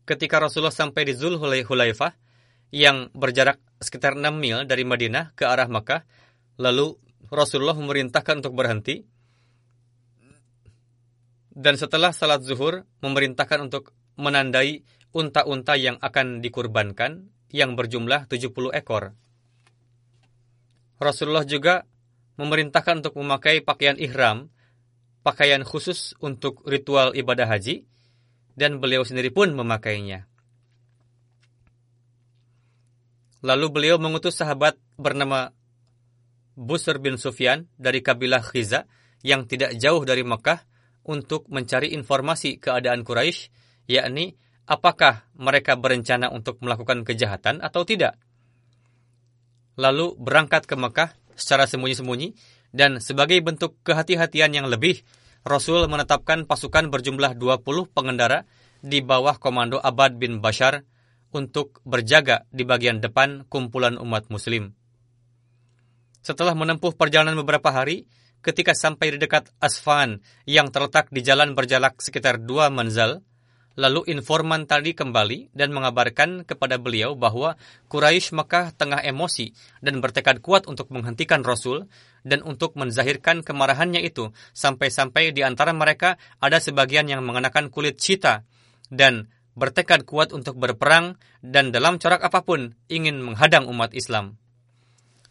Ketika 0.08 0.39
Rasulullah 0.39 0.71
sampai 0.71 1.04
di 1.04 1.13
Zul 1.15 1.36
Hulaifah 1.39 2.15
yang 2.71 3.12
berjarak 3.12 3.60
sekitar 3.84 4.15
6 4.15 4.23
mil 4.39 4.63
dari 4.63 4.88
Madinah 4.88 5.36
ke 5.36 5.43
arah 5.43 5.67
Makkah, 5.67 6.08
lalu 6.56 6.95
Rasulullah 7.28 7.76
memerintahkan 7.76 8.39
untuk 8.39 8.56
berhenti 8.56 9.04
dan 11.54 11.78
setelah 11.78 12.10
salat 12.15 12.41
zuhur 12.41 12.88
memerintahkan 13.06 13.69
untuk 13.69 13.93
menandai 14.17 14.82
unta-unta 15.13 15.78
yang 15.78 16.02
akan 16.02 16.41
dikurbankan 16.41 17.30
yang 17.54 17.78
berjumlah 17.78 18.26
70 18.26 18.73
ekor. 18.73 19.13
Rasulullah 21.01 21.45
juga 21.45 21.86
memerintahkan 22.38 23.06
untuk 23.06 23.15
memakai 23.21 23.62
pakaian 23.62 23.97
ihram, 24.01 24.49
pakaian 25.21 25.62
khusus 25.62 26.17
untuk 26.17 26.65
ritual 26.65 27.13
ibadah 27.13 27.45
haji, 27.45 27.86
dan 28.53 28.77
beliau 28.82 29.06
sendiri 29.06 29.30
pun 29.34 29.53
memakainya. 29.53 30.30
Lalu 33.43 33.68
beliau 33.70 33.97
mengutus 33.99 34.39
sahabat 34.39 34.80
bernama 34.95 35.51
Busr 36.55 37.01
bin 37.01 37.20
Sufyan 37.20 37.68
dari 37.76 37.99
kabilah 37.99 38.39
Khiza 38.39 38.88
yang 39.26 39.49
tidak 39.49 39.76
jauh 39.76 40.05
dari 40.05 40.24
Mekah 40.24 40.63
untuk 41.03 41.49
mencari 41.51 41.91
informasi 41.91 42.61
keadaan 42.61 43.03
Quraisy, 43.03 43.51
yakni 43.91 44.39
apakah 44.63 45.28
mereka 45.36 45.76
berencana 45.76 46.32
untuk 46.32 46.63
melakukan 46.63 47.03
kejahatan 47.03 47.59
atau 47.59 47.84
tidak 47.84 48.15
lalu 49.76 50.13
berangkat 50.19 50.65
ke 50.69 50.76
Mekah 50.78 51.13
secara 51.34 51.65
sembunyi-sembunyi, 51.65 52.34
dan 52.74 52.97
sebagai 52.97 53.38
bentuk 53.45 53.78
kehati-hatian 53.86 54.53
yang 54.53 54.67
lebih, 54.69 55.05
Rasul 55.43 55.86
menetapkan 55.91 56.47
pasukan 56.47 56.88
berjumlah 56.89 57.36
20 57.36 57.91
pengendara 57.91 58.47
di 58.80 59.03
bawah 59.03 59.38
komando 59.38 59.78
Abad 59.78 60.15
bin 60.17 60.39
Bashar 60.39 60.88
untuk 61.34 61.82
berjaga 61.84 62.45
di 62.53 62.63
bagian 62.63 63.01
depan 63.01 63.43
kumpulan 63.49 63.97
umat 63.99 64.30
muslim. 64.30 64.71
Setelah 66.24 66.55
menempuh 66.55 66.95
perjalanan 66.95 67.36
beberapa 67.36 67.74
hari, 67.74 68.07
ketika 68.39 68.71
sampai 68.71 69.15
di 69.15 69.17
dekat 69.19 69.51
Asfan 69.59 70.24
yang 70.47 70.71
terletak 70.71 71.11
di 71.11 71.19
jalan 71.19 71.57
berjalak 71.57 71.99
sekitar 71.99 72.39
dua 72.39 72.71
manzal, 72.71 73.19
Lalu 73.74 74.05
informan 74.13 74.69
tadi 74.69 74.93
kembali 74.93 75.49
dan 75.49 75.74
mengabarkan 75.74 76.45
kepada 76.45 76.78
beliau 76.78 77.17
bahwa 77.17 77.57
Quraisy 77.89 78.38
Mekah 78.38 78.69
tengah 78.78 79.01
emosi 79.01 79.49
dan 79.82 79.97
bertekad 79.97 80.45
kuat 80.45 80.69
untuk 80.69 80.93
menghentikan 80.93 81.41
Rasul 81.41 81.89
dan 82.21 82.45
untuk 82.45 82.78
menzahirkan 82.78 83.41
kemarahannya 83.41 84.05
itu 84.05 84.30
sampai-sampai 84.53 85.34
di 85.34 85.41
antara 85.41 85.74
mereka 85.74 86.21
ada 86.38 86.61
sebagian 86.61 87.09
yang 87.09 87.26
mengenakan 87.26 87.74
kulit 87.74 87.97
cita 87.97 88.45
dan 88.93 89.34
bertekad 89.57 90.05
kuat 90.05 90.38
untuk 90.38 90.53
berperang 90.61 91.17
dan 91.41 91.74
dalam 91.74 91.97
corak 91.97 92.21
apa 92.21 92.45
pun 92.45 92.78
ingin 92.93 93.26
menghadang 93.26 93.65
umat 93.65 93.97
Islam. 93.97 94.38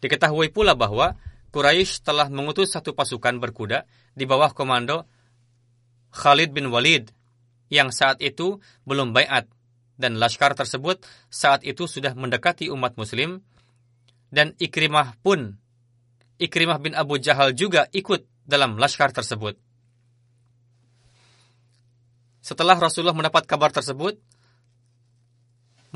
Diketahui 0.03 0.51
pula 0.51 0.75
bahwa 0.75 1.15
Quraisy 1.55 2.03
telah 2.03 2.27
mengutus 2.27 2.75
satu 2.75 2.91
pasukan 2.91 3.39
berkuda 3.39 3.87
di 4.19 4.27
bawah 4.27 4.51
komando 4.51 5.07
Khalid 6.11 6.51
bin 6.51 6.67
Walid 6.67 7.22
yang 7.73 7.89
saat 7.89 8.21
itu 8.21 8.61
belum 8.85 9.17
bayat 9.17 9.49
dan 9.97 10.21
laskar 10.21 10.53
tersebut 10.53 11.01
saat 11.33 11.65
itu 11.65 11.89
sudah 11.89 12.13
mendekati 12.13 12.69
umat 12.69 12.93
muslim 12.93 13.41
dan 14.29 14.53
Ikrimah 14.61 15.17
pun 15.25 15.57
Ikrimah 16.37 16.77
bin 16.77 16.93
Abu 16.93 17.17
Jahal 17.17 17.57
juga 17.57 17.89
ikut 17.89 18.25
dalam 18.45 18.77
laskar 18.77 19.09
tersebut. 19.09 19.57
Setelah 22.43 22.75
Rasulullah 22.75 23.15
mendapat 23.15 23.47
kabar 23.47 23.71
tersebut, 23.71 24.19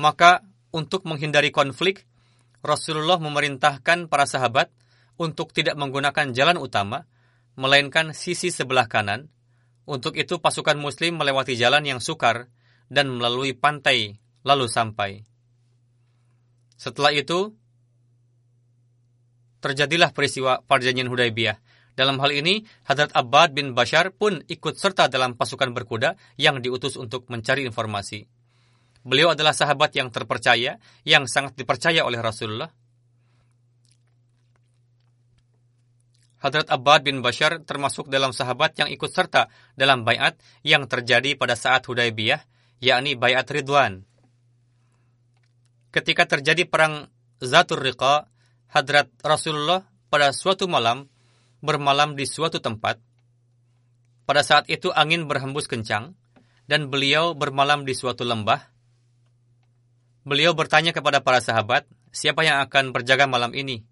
maka 0.00 0.40
untuk 0.72 1.04
menghindari 1.04 1.52
konflik, 1.52 2.08
Rasulullah 2.64 3.20
memerintahkan 3.20 4.08
para 4.08 4.24
sahabat 4.24 4.72
untuk 5.20 5.52
tidak 5.52 5.76
menggunakan 5.76 6.32
jalan 6.32 6.56
utama, 6.56 7.04
melainkan 7.58 8.16
sisi 8.16 8.48
sebelah 8.48 8.88
kanan 8.88 9.28
untuk 9.88 10.20
itu 10.20 10.36
pasukan 10.36 10.76
muslim 10.76 11.16
melewati 11.16 11.56
jalan 11.56 11.82
yang 11.88 12.00
sukar 12.04 12.52
dan 12.92 13.08
melalui 13.08 13.56
pantai 13.56 14.20
lalu 14.44 14.68
sampai. 14.68 15.24
Setelah 16.76 17.16
itu, 17.16 17.56
terjadilah 19.64 20.12
peristiwa 20.12 20.60
perjanjian 20.62 21.08
Hudaybiyah. 21.08 21.58
Dalam 21.98 22.22
hal 22.22 22.30
ini, 22.30 22.62
Hadrat 22.86 23.10
Abbad 23.10 23.58
bin 23.58 23.74
Bashar 23.74 24.14
pun 24.14 24.38
ikut 24.46 24.78
serta 24.78 25.10
dalam 25.10 25.34
pasukan 25.34 25.74
berkuda 25.74 26.14
yang 26.38 26.62
diutus 26.62 26.94
untuk 26.94 27.26
mencari 27.26 27.66
informasi. 27.66 28.22
Beliau 29.02 29.34
adalah 29.34 29.50
sahabat 29.50 29.90
yang 29.98 30.14
terpercaya, 30.14 30.78
yang 31.02 31.26
sangat 31.26 31.58
dipercaya 31.58 32.06
oleh 32.06 32.22
Rasulullah, 32.22 32.70
Hadrat 36.38 36.70
Abbad 36.70 37.02
bin 37.02 37.18
Bashar 37.18 37.58
termasuk 37.66 38.06
dalam 38.06 38.30
sahabat 38.30 38.78
yang 38.78 38.86
ikut 38.86 39.10
serta 39.10 39.50
dalam 39.74 40.06
bayat 40.06 40.38
yang 40.62 40.86
terjadi 40.86 41.34
pada 41.34 41.58
saat 41.58 41.82
Hudaybiyah, 41.82 42.46
yakni 42.78 43.18
bayat 43.18 43.50
Ridwan. 43.50 44.06
Ketika 45.90 46.30
terjadi 46.30 46.62
perang 46.68 47.10
Zatur 47.42 47.82
Riqa, 47.82 48.30
Hadrat 48.70 49.10
Rasulullah 49.24 49.82
pada 50.12 50.30
suatu 50.30 50.70
malam 50.70 51.10
bermalam 51.58 52.14
di 52.14 52.22
suatu 52.22 52.62
tempat. 52.62 53.02
Pada 54.28 54.44
saat 54.44 54.68
itu 54.70 54.92
angin 54.94 55.26
berhembus 55.26 55.66
kencang 55.66 56.14
dan 56.68 56.92
beliau 56.92 57.32
bermalam 57.32 57.82
di 57.82 57.96
suatu 57.96 58.22
lembah. 58.22 58.60
Beliau 60.28 60.52
bertanya 60.52 60.92
kepada 60.92 61.24
para 61.24 61.40
sahabat, 61.40 61.88
siapa 62.12 62.44
yang 62.44 62.60
akan 62.60 62.92
berjaga 62.92 63.24
malam 63.24 63.56
ini? 63.56 63.88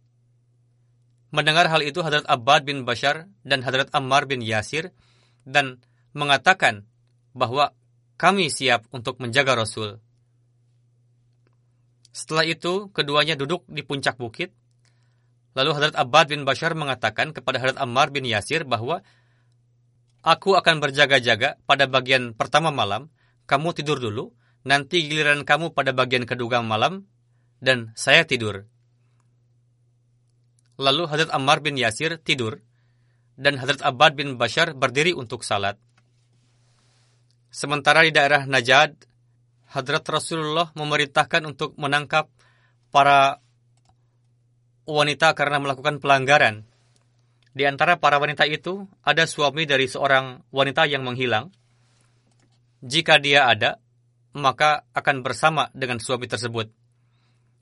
Mendengar 1.34 1.66
hal 1.66 1.82
itu 1.82 2.00
Hadrat 2.02 2.24
Abbad 2.26 2.62
bin 2.62 2.86
Bashar 2.86 3.26
dan 3.42 3.66
Hadrat 3.66 3.90
Ammar 3.90 4.30
bin 4.30 4.40
Yasir 4.42 4.94
dan 5.42 5.82
mengatakan 6.14 6.86
bahwa 7.34 7.74
kami 8.16 8.48
siap 8.48 8.86
untuk 8.94 9.18
menjaga 9.20 9.58
Rasul. 9.58 10.00
Setelah 12.14 12.48
itu, 12.48 12.88
keduanya 12.96 13.36
duduk 13.36 13.68
di 13.68 13.84
puncak 13.84 14.16
bukit. 14.16 14.54
Lalu 15.52 15.70
Hadrat 15.76 15.96
Abbad 15.98 16.32
bin 16.32 16.48
Bashar 16.48 16.72
mengatakan 16.72 17.36
kepada 17.36 17.60
Hadrat 17.60 17.78
Ammar 17.82 18.08
bin 18.08 18.24
Yasir 18.24 18.64
bahwa 18.64 19.04
Aku 20.26 20.58
akan 20.58 20.82
berjaga-jaga 20.82 21.54
pada 21.70 21.86
bagian 21.86 22.34
pertama 22.34 22.74
malam, 22.74 23.14
kamu 23.46 23.78
tidur 23.78 24.02
dulu, 24.02 24.34
nanti 24.66 25.06
giliran 25.06 25.46
kamu 25.46 25.70
pada 25.70 25.94
bagian 25.94 26.26
kedua 26.26 26.66
malam, 26.66 27.06
dan 27.62 27.94
saya 27.94 28.26
tidur. 28.26 28.66
Lalu 30.76 31.08
Hadrat 31.08 31.32
Ammar 31.32 31.64
bin 31.64 31.80
Yasir 31.80 32.20
tidur, 32.20 32.60
dan 33.36 33.60
Hadrat 33.60 33.84
Abbad 33.84 34.16
bin 34.16 34.36
Bashar 34.40 34.72
berdiri 34.72 35.12
untuk 35.12 35.44
salat. 35.44 35.76
Sementara 37.52 38.04
di 38.04 38.12
daerah 38.12 38.44
Najad, 38.44 38.96
Hadrat 39.72 40.04
Rasulullah 40.08 40.72
memerintahkan 40.76 41.48
untuk 41.48 41.76
menangkap 41.80 42.28
para 42.92 43.40
wanita 44.84 45.32
karena 45.32 45.58
melakukan 45.60 45.98
pelanggaran. 45.98 46.68
Di 47.56 47.64
antara 47.64 47.96
para 47.96 48.20
wanita 48.20 48.44
itu, 48.44 48.84
ada 49.00 49.24
suami 49.24 49.64
dari 49.64 49.88
seorang 49.88 50.44
wanita 50.52 50.84
yang 50.84 51.02
menghilang. 51.02 51.48
Jika 52.84 53.16
dia 53.16 53.48
ada, 53.48 53.80
maka 54.36 54.84
akan 54.92 55.24
bersama 55.24 55.72
dengan 55.72 55.96
suami 55.96 56.28
tersebut. 56.28 56.68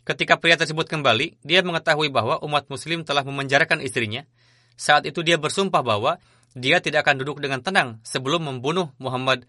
Ketika 0.04 0.36
pria 0.36 0.60
tersebut 0.60 0.84
kembali, 0.84 1.40
dia 1.40 1.64
mengetahui 1.64 2.12
bahwa 2.12 2.36
umat 2.44 2.68
muslim 2.68 3.08
telah 3.08 3.24
memenjarakan 3.24 3.80
istrinya. 3.80 4.28
Saat 4.76 5.08
itu 5.08 5.24
dia 5.24 5.40
bersumpah 5.40 5.80
bahwa 5.80 6.20
dia 6.52 6.78
tidak 6.84 7.08
akan 7.08 7.24
duduk 7.24 7.40
dengan 7.40 7.64
tenang 7.64 8.04
sebelum 8.04 8.44
membunuh 8.44 8.92
Muhammad 9.00 9.48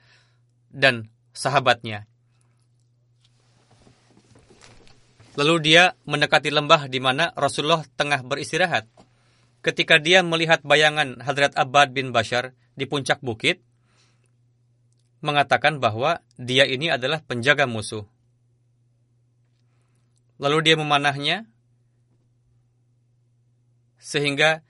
dan 0.72 1.12
sahabatnya. 1.36 2.08
Lalu 5.36 5.56
dia 5.60 6.00
mendekati 6.08 6.48
lembah 6.48 6.88
di 6.88 7.04
mana 7.04 7.36
Rasulullah 7.36 7.84
tengah 8.00 8.24
beristirahat. 8.24 8.88
Ketika 9.60 10.00
dia 10.00 10.24
melihat 10.24 10.64
bayangan 10.64 11.20
Hadrat 11.20 11.52
Abbad 11.60 11.92
bin 11.92 12.16
Bashar 12.16 12.56
di 12.80 12.88
puncak 12.88 13.20
bukit, 13.20 13.60
mengatakan 15.20 15.84
bahwa 15.84 16.24
dia 16.40 16.64
ini 16.64 16.88
adalah 16.88 17.20
penjaga 17.20 17.68
musuh. 17.68 18.08
Lalu 20.36 20.58
dia 20.72 20.76
memanahnya 20.76 21.48
sehingga 24.06 24.62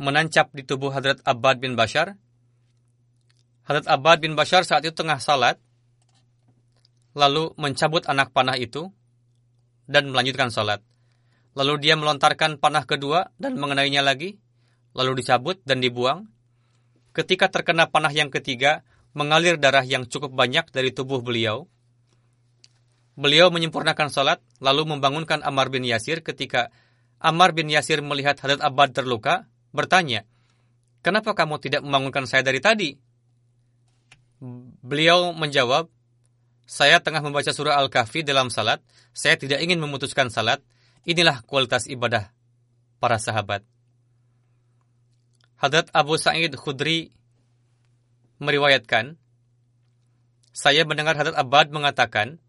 menancap 0.00 0.50
di 0.56 0.64
tubuh 0.64 0.88
Hadrat 0.88 1.20
Abbad 1.22 1.60
bin 1.60 1.76
Bashar. 1.76 2.16
Hadrat 3.68 3.86
Abbad 3.88 4.24
bin 4.24 4.32
Bashar 4.32 4.64
saat 4.64 4.84
itu 4.88 4.96
tengah 4.96 5.20
salat, 5.20 5.60
lalu 7.12 7.52
mencabut 7.60 8.04
anak 8.08 8.32
panah 8.32 8.56
itu 8.56 8.88
dan 9.84 10.08
melanjutkan 10.08 10.48
salat. 10.48 10.80
Lalu 11.54 11.86
dia 11.86 11.94
melontarkan 11.94 12.58
panah 12.58 12.82
kedua 12.88 13.30
dan 13.38 13.54
mengenainya 13.60 14.02
lagi, 14.02 14.40
lalu 14.96 15.22
dicabut 15.22 15.62
dan 15.62 15.78
dibuang. 15.78 16.26
Ketika 17.14 17.46
terkena 17.46 17.86
panah 17.86 18.10
yang 18.10 18.32
ketiga, 18.32 18.82
mengalir 19.14 19.54
darah 19.54 19.86
yang 19.86 20.02
cukup 20.10 20.34
banyak 20.34 20.66
dari 20.74 20.90
tubuh 20.90 21.22
beliau, 21.22 21.70
Beliau 23.14 23.54
menyempurnakan 23.54 24.10
salat, 24.10 24.42
lalu 24.58 24.90
membangunkan 24.90 25.38
Ammar 25.46 25.70
bin 25.70 25.86
Yasir 25.86 26.26
ketika 26.26 26.74
Ammar 27.22 27.54
bin 27.54 27.70
Yasir 27.70 28.02
melihat 28.02 28.34
Hadrat 28.42 28.58
Abbad 28.58 28.90
terluka, 28.90 29.46
bertanya, 29.70 30.26
Kenapa 31.04 31.36
kamu 31.36 31.60
tidak 31.60 31.84
membangunkan 31.84 32.24
saya 32.24 32.40
dari 32.42 32.58
tadi? 32.64 32.96
Beliau 34.82 35.30
menjawab, 35.36 35.92
Saya 36.64 36.98
tengah 37.04 37.20
membaca 37.20 37.52
surah 37.52 37.76
Al-Kahfi 37.76 38.24
dalam 38.24 38.48
salat, 38.48 38.80
saya 39.12 39.36
tidak 39.36 39.60
ingin 39.60 39.76
memutuskan 39.76 40.32
salat, 40.32 40.64
inilah 41.04 41.44
kualitas 41.44 41.84
ibadah 41.84 42.32
para 42.96 43.20
sahabat. 43.20 43.60
Hadrat 45.60 45.92
Abu 45.92 46.16
Sa'id 46.16 46.56
Khudri 46.56 47.12
meriwayatkan, 48.40 49.20
saya 50.56 50.88
mendengar 50.88 51.20
Hadrat 51.20 51.36
Abbad 51.36 51.68
mengatakan, 51.68 52.40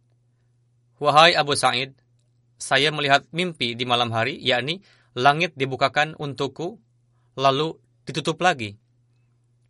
Wahai 0.95 1.35
Abu 1.35 1.59
Sa'id, 1.59 1.91
saya 2.55 2.87
melihat 2.95 3.27
mimpi 3.35 3.75
di 3.75 3.83
malam 3.83 4.15
hari, 4.15 4.39
yakni 4.39 4.79
langit 5.11 5.51
dibukakan 5.59 6.15
untukku, 6.15 6.79
lalu 7.35 7.75
ditutup 8.07 8.39
lagi. 8.39 8.79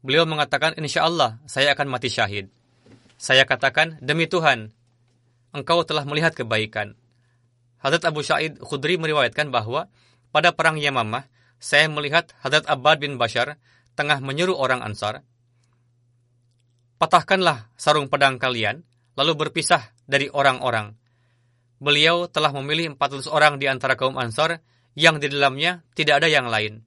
Beliau 0.05 0.29
mengatakan, 0.29 0.77
insya 0.77 1.09
Allah 1.09 1.41
saya 1.49 1.73
akan 1.73 1.89
mati 1.89 2.13
syahid. 2.13 2.53
Saya 3.17 3.41
katakan, 3.49 3.97
demi 4.05 4.29
Tuhan, 4.29 4.69
engkau 5.49 5.81
telah 5.81 6.05
melihat 6.05 6.37
kebaikan. 6.37 6.93
Hadrat 7.81 8.05
Abu 8.05 8.21
Sa'id 8.21 8.61
Khudri 8.61 9.01
meriwayatkan 9.01 9.49
bahwa 9.49 9.89
pada 10.29 10.53
perang 10.53 10.77
Yamamah, 10.77 11.25
saya 11.57 11.89
melihat 11.89 12.37
Hadrat 12.45 12.69
Abbad 12.69 13.01
bin 13.01 13.17
Bashar 13.17 13.57
tengah 13.97 14.21
menyuruh 14.21 14.53
orang 14.53 14.85
Ansar, 14.85 15.25
patahkanlah 17.01 17.73
sarung 17.73 18.13
pedang 18.13 18.37
kalian, 18.37 18.85
lalu 19.17 19.33
berpisah 19.33 19.89
dari 20.05 20.29
orang-orang 20.29 20.93
beliau 21.79 22.27
telah 22.31 22.51
memilih 22.55 22.95
400 22.95 23.27
orang 23.31 23.59
di 23.59 23.67
antara 23.67 23.99
kaum 23.99 24.15
Ansar 24.15 24.63
yang 24.95 25.19
di 25.19 25.27
dalamnya 25.27 25.83
tidak 25.93 26.23
ada 26.23 26.27
yang 26.31 26.47
lain. 26.47 26.83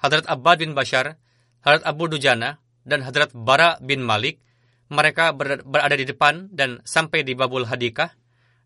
Hadrat 0.00 0.24
Abbad 0.30 0.62
bin 0.62 0.72
Bashar, 0.72 1.20
Hadrat 1.60 1.84
Abu 1.84 2.08
Dujana, 2.08 2.62
dan 2.88 3.04
Hadrat 3.04 3.34
Bara 3.36 3.76
bin 3.84 4.00
Malik 4.00 4.40
mereka 4.88 5.36
berada 5.36 5.92
di 5.92 6.08
depan 6.08 6.48
dan 6.48 6.80
sampai 6.88 7.20
di 7.20 7.36
Babul 7.36 7.68
Hadikah 7.68 8.16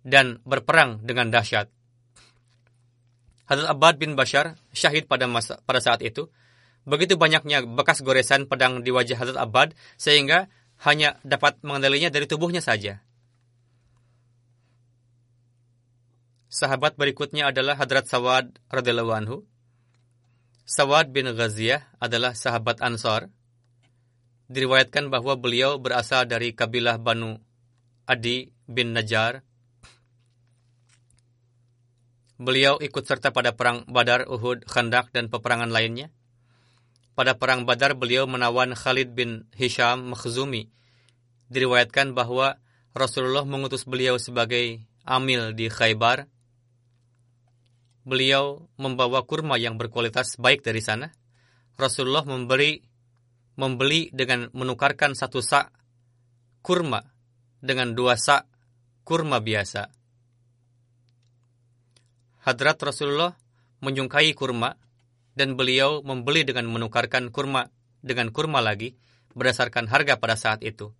dan 0.07 0.38
berperang 0.47 1.03
dengan 1.03 1.34
dahsyat. 1.34 1.66
Hadrat 3.51 3.68
Abbad 3.74 3.95
bin 3.99 4.14
Bashar 4.14 4.55
syahid 4.70 5.11
pada 5.11 5.26
masa, 5.26 5.59
pada 5.66 5.82
saat 5.82 5.99
itu. 6.07 6.30
Begitu 6.82 7.14
banyaknya 7.14 7.62
bekas 7.62 8.03
goresan 8.03 8.47
pedang 8.47 8.86
di 8.86 8.90
wajah 8.95 9.18
Hadrat 9.18 9.38
Abbad 9.38 9.68
sehingga 9.99 10.47
hanya 10.82 11.18
dapat 11.22 11.62
mengenalinya 11.62 12.11
dari 12.11 12.26
tubuhnya 12.26 12.62
saja. 12.62 13.03
Sahabat 16.53 17.00
berikutnya 17.00 17.48
adalah 17.48 17.80
Hadrat 17.80 18.12
Sawad 18.12 18.61
radhiyallahu 18.68 19.16
anhu. 19.16 19.48
Sawad 20.68 21.09
bin 21.09 21.32
Ghaziyah 21.32 21.96
adalah 21.96 22.36
sahabat 22.36 22.84
Ansar 22.84 23.32
diriwayatkan 24.53 25.09
bahwa 25.09 25.32
beliau 25.40 25.80
berasal 25.80 26.28
dari 26.28 26.53
kabilah 26.53 27.00
Banu 27.00 27.40
Adi 28.05 28.53
bin 28.68 28.92
Najar. 28.92 29.40
Beliau 32.36 32.76
ikut 32.84 33.00
serta 33.00 33.32
pada 33.32 33.57
perang 33.57 33.88
Badar, 33.88 34.28
Uhud, 34.28 34.68
Khandak, 34.68 35.09
dan 35.16 35.32
peperangan 35.32 35.72
lainnya. 35.72 36.12
Pada 37.16 37.32
perang 37.32 37.64
Badar, 37.64 37.96
beliau 37.96 38.28
menawan 38.28 38.76
Khalid 38.76 39.16
bin 39.16 39.48
Hisham 39.57 40.12
Makhzumi. 40.12 40.68
Diriwayatkan 41.48 42.12
bahwa 42.12 42.61
Rasulullah 42.92 43.48
mengutus 43.48 43.88
beliau 43.88 44.20
sebagai 44.20 44.84
amil 45.07 45.57
di 45.57 45.72
Khaybar. 45.72 46.28
Beliau 48.03 48.66
membawa 48.78 49.22
kurma 49.22 49.59
yang 49.59 49.78
berkualitas 49.78 50.34
baik 50.38 50.66
dari 50.66 50.82
sana. 50.82 51.14
Rasulullah 51.78 52.26
memberi 52.26 52.82
membeli 53.55 54.09
dengan 54.11 54.48
menukarkan 54.57 55.12
satu 55.12 55.44
sak 55.44 55.70
kurma 56.64 57.05
dengan 57.62 57.92
dua 57.92 58.16
sak 58.18 58.48
kurma 59.07 59.38
biasa. 59.38 59.92
Hadrat 62.42 62.78
Rasulullah 62.82 63.38
menyungkai 63.82 64.34
kurma 64.34 64.74
dan 65.38 65.55
beliau 65.55 66.03
membeli 66.03 66.42
dengan 66.42 66.66
menukarkan 66.70 67.30
kurma 67.30 67.70
dengan 68.03 68.34
kurma 68.34 68.59
lagi 68.59 68.98
berdasarkan 69.38 69.86
harga 69.86 70.18
pada 70.18 70.34
saat 70.34 70.61
itu. 70.66 70.90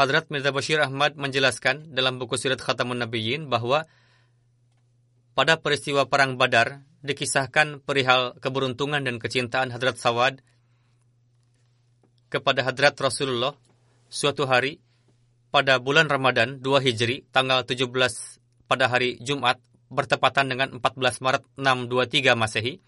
Hadrat 0.00 0.32
Mirza 0.32 0.48
Bashir 0.48 0.80
Ahmad 0.80 1.20
menjelaskan 1.20 1.92
dalam 1.92 2.16
buku 2.16 2.40
Sirat 2.40 2.64
Khatamun 2.64 3.04
Nabiyyin 3.04 3.52
bahwa 3.52 3.84
pada 5.36 5.60
peristiwa 5.60 6.08
Perang 6.08 6.40
Badar 6.40 6.88
dikisahkan 7.04 7.84
perihal 7.84 8.32
keberuntungan 8.40 9.04
dan 9.04 9.20
kecintaan 9.20 9.68
Hadrat 9.68 10.00
Sawad 10.00 10.40
kepada 12.32 12.64
Hadrat 12.64 12.96
Rasulullah 12.96 13.52
suatu 14.08 14.48
hari 14.48 14.80
pada 15.52 15.76
bulan 15.76 16.08
Ramadan 16.08 16.64
2 16.64 16.80
Hijri 16.80 17.28
tanggal 17.28 17.68
17 17.68 17.92
pada 18.72 18.88
hari 18.88 19.20
Jumat 19.20 19.60
bertepatan 19.92 20.48
dengan 20.48 20.80
14 20.80 20.96
Maret 21.20 21.44
623 21.60 22.40
Masehi 22.40 22.80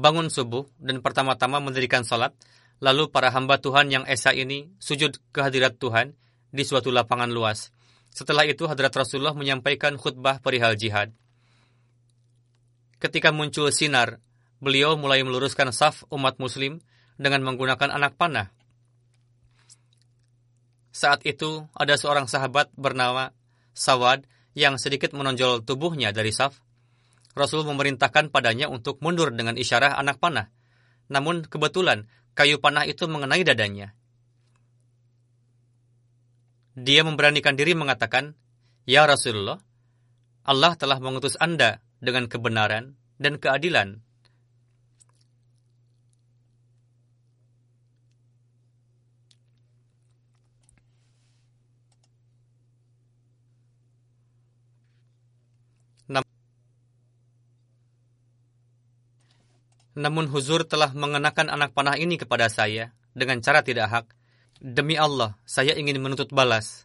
bangun 0.00 0.32
subuh 0.32 0.64
dan 0.80 1.04
pertama-tama 1.04 1.60
mendirikan 1.60 2.08
salat 2.08 2.32
Lalu 2.84 3.08
para 3.08 3.32
hamba 3.32 3.56
Tuhan 3.56 3.88
yang 3.88 4.04
esa 4.04 4.36
ini 4.36 4.68
sujud 4.76 5.16
ke 5.32 5.40
hadirat 5.40 5.80
Tuhan 5.80 6.12
di 6.52 6.62
suatu 6.64 6.92
lapangan 6.92 7.32
luas. 7.32 7.72
Setelah 8.12 8.44
itu 8.48 8.68
hadrat 8.68 8.92
Rasulullah 8.92 9.36
menyampaikan 9.36 9.96
khutbah 9.96 10.40
perihal 10.40 10.76
jihad. 10.76 11.12
Ketika 12.96 13.32
muncul 13.32 13.68
sinar, 13.72 14.20
beliau 14.60 14.96
mulai 14.96 15.20
meluruskan 15.20 15.72
saf 15.72 16.08
umat 16.08 16.40
muslim 16.40 16.80
dengan 17.20 17.44
menggunakan 17.44 17.92
anak 17.92 18.16
panah. 18.16 18.52
Saat 20.96 21.28
itu 21.28 21.68
ada 21.76 22.00
seorang 22.00 22.24
sahabat 22.24 22.72
bernama 22.72 23.36
Sawad 23.76 24.24
yang 24.56 24.80
sedikit 24.80 25.12
menonjol 25.12 25.60
tubuhnya 25.60 26.08
dari 26.16 26.32
saf. 26.32 26.64
Rasul 27.36 27.68
memerintahkan 27.68 28.32
padanya 28.32 28.72
untuk 28.72 29.04
mundur 29.04 29.28
dengan 29.28 29.60
isyarah 29.60 30.00
anak 30.00 30.16
panah. 30.16 30.48
Namun 31.12 31.44
kebetulan 31.44 32.08
kayu 32.36 32.60
panah 32.62 32.84
itu 32.84 33.08
mengenai 33.10 33.42
dadanya. 33.42 33.96
Dia 36.76 37.02
memberanikan 37.02 37.56
diri 37.56 37.72
mengatakan, 37.72 38.36
Ya 38.86 39.02
Rasulullah, 39.08 39.58
Allah 40.46 40.78
telah 40.78 41.02
mengutus 41.02 41.34
Anda 41.42 41.82
dengan 41.98 42.30
kebenaran 42.30 42.94
dan 43.18 43.42
keadilan. 43.42 44.05
Namun 59.96 60.28
Huzur 60.28 60.68
telah 60.68 60.92
mengenakan 60.92 61.48
anak 61.48 61.72
panah 61.72 61.96
ini 61.96 62.20
kepada 62.20 62.52
saya 62.52 62.92
dengan 63.16 63.40
cara 63.40 63.64
tidak 63.64 63.88
hak. 63.88 64.06
Demi 64.60 65.00
Allah, 65.00 65.40
saya 65.48 65.72
ingin 65.72 65.96
menuntut 66.04 66.28
balas. 66.36 66.84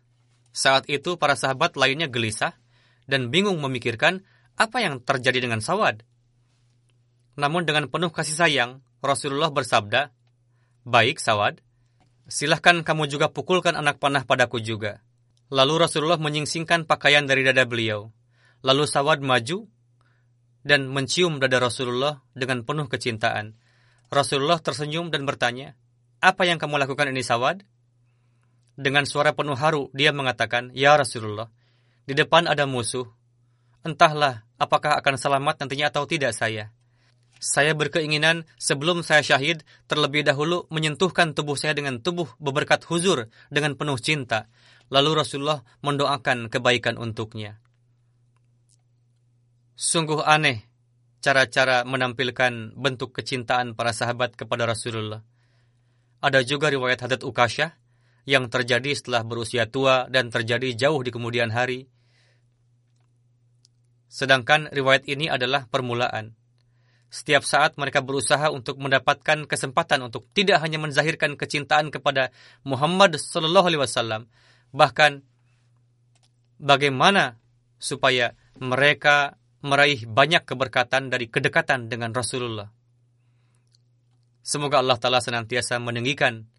Saat 0.55 0.87
itu 0.87 1.19
para 1.19 1.35
sahabat 1.35 1.75
lainnya 1.75 2.07
gelisah 2.07 2.55
dan 3.11 3.27
bingung 3.27 3.59
memikirkan 3.59 4.23
apa 4.55 4.79
yang 4.79 5.03
terjadi 5.03 5.43
dengan 5.43 5.59
Sawad. 5.59 6.07
Namun 7.35 7.67
dengan 7.67 7.91
penuh 7.91 8.11
kasih 8.11 8.35
sayang, 8.35 8.71
Rasulullah 9.03 9.51
bersabda, 9.51 10.11
Baik 10.87 11.19
Sawad, 11.19 11.59
silahkan 12.31 12.79
kamu 12.83 13.11
juga 13.11 13.27
pukulkan 13.27 13.75
anak 13.75 13.99
panah 13.99 14.23
padaku 14.23 14.63
juga. 14.63 15.03
Lalu 15.51 15.83
Rasulullah 15.83 16.19
menyingsingkan 16.19 16.87
pakaian 16.87 17.27
dari 17.27 17.43
dada 17.43 17.67
beliau. 17.67 18.11
Lalu 18.63 18.87
Sawad 18.87 19.19
maju 19.19 19.67
dan 20.61 20.89
mencium 20.89 21.41
dada 21.41 21.57
Rasulullah 21.57 22.21
dengan 22.33 22.61
penuh 22.61 22.85
kecintaan. 22.85 23.57
Rasulullah 24.11 24.59
tersenyum 24.59 25.09
dan 25.09 25.25
bertanya, 25.25 25.73
Apa 26.21 26.45
yang 26.45 26.61
kamu 26.61 26.81
lakukan 26.81 27.09
ini 27.09 27.23
Sawad? 27.25 27.65
Dengan 28.77 29.05
suara 29.05 29.33
penuh 29.33 29.57
haru, 29.57 29.89
dia 29.95 30.13
mengatakan, 30.13 30.69
Ya 30.73 30.93
Rasulullah, 30.95 31.49
di 32.05 32.13
depan 32.13 32.45
ada 32.45 32.67
musuh. 32.67 33.07
Entahlah 33.81 34.45
apakah 34.61 35.01
akan 35.01 35.15
selamat 35.17 35.65
nantinya 35.65 35.89
atau 35.89 36.05
tidak 36.05 36.37
saya. 36.37 36.69
Saya 37.41 37.73
berkeinginan 37.73 38.45
sebelum 38.61 39.01
saya 39.01 39.25
syahid, 39.25 39.65
terlebih 39.89 40.21
dahulu 40.21 40.69
menyentuhkan 40.69 41.33
tubuh 41.33 41.57
saya 41.57 41.73
dengan 41.73 41.97
tubuh 41.97 42.29
beberkat 42.37 42.85
huzur 42.85 43.33
dengan 43.49 43.73
penuh 43.73 43.97
cinta. 43.97 44.45
Lalu 44.93 45.25
Rasulullah 45.25 45.65
mendoakan 45.81 46.53
kebaikan 46.53 47.01
untuknya. 47.01 47.57
Sungguh 49.81 50.21
aneh 50.21 50.61
cara-cara 51.25 51.81
menampilkan 51.89 52.77
bentuk 52.77 53.17
kecintaan 53.17 53.73
para 53.73 53.89
sahabat 53.97 54.37
kepada 54.37 54.69
Rasulullah. 54.69 55.25
Ada 56.21 56.45
juga 56.45 56.69
riwayat 56.69 57.01
Hadat 57.01 57.25
Ukasyah 57.25 57.73
yang 58.29 58.45
terjadi 58.45 58.93
setelah 58.93 59.25
berusia 59.25 59.65
tua 59.65 60.05
dan 60.05 60.29
terjadi 60.29 60.77
jauh 60.77 61.01
di 61.01 61.09
kemudian 61.09 61.49
hari. 61.49 61.89
Sedangkan 64.05 64.69
riwayat 64.69 65.09
ini 65.09 65.33
adalah 65.33 65.65
permulaan. 65.65 66.37
Setiap 67.09 67.41
saat 67.41 67.73
mereka 67.81 68.05
berusaha 68.05 68.53
untuk 68.53 68.77
mendapatkan 68.77 69.49
kesempatan 69.49 70.05
untuk 70.05 70.29
tidak 70.37 70.61
hanya 70.61 70.77
menzahirkan 70.77 71.33
kecintaan 71.33 71.89
kepada 71.89 72.29
Muhammad 72.61 73.17
Sallallahu 73.17 73.65
Alaihi 73.65 73.81
Wasallam, 73.81 74.29
bahkan 74.69 75.25
bagaimana 76.61 77.41
supaya 77.81 78.37
mereka 78.61 79.40
meraih 79.61 80.05
banyak 80.09 80.45
keberkatan 80.45 81.13
dari 81.13 81.29
kedekatan 81.29 81.89
dengan 81.89 82.13
Rasulullah. 82.13 82.69
Semoga 84.41 84.81
Allah 84.81 84.97
Ta'ala 84.97 85.21
senantiasa 85.21 85.77
meninggikan 85.77 86.49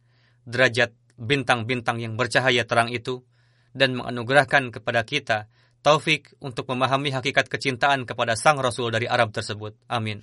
derajat 0.47 0.95
bintang-bintang 1.19 1.99
yang 1.99 2.15
bercahaya 2.15 2.63
terang 2.63 2.91
itu 2.95 3.27
dan 3.75 3.99
menganugerahkan 3.99 4.71
kepada 4.71 5.03
kita 5.03 5.51
taufik 5.83 6.31
untuk 6.39 6.71
memahami 6.71 7.11
hakikat 7.11 7.51
kecintaan 7.51 8.07
kepada 8.07 8.39
sang 8.39 8.63
Rasul 8.63 8.95
dari 8.95 9.11
Arab 9.11 9.35
tersebut. 9.35 9.75
Amin. 9.91 10.23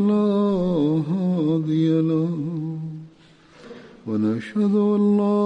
فلا 0.00 1.02
هادي 1.12 2.00
له 2.00 2.30
ونشهد 4.06 4.74
أن 4.96 5.02
لا 5.20 5.42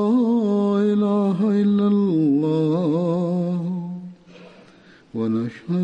إله 0.92 1.38
إلا 1.62 1.86
الله. 1.94 3.60
ونشهد 5.14 5.83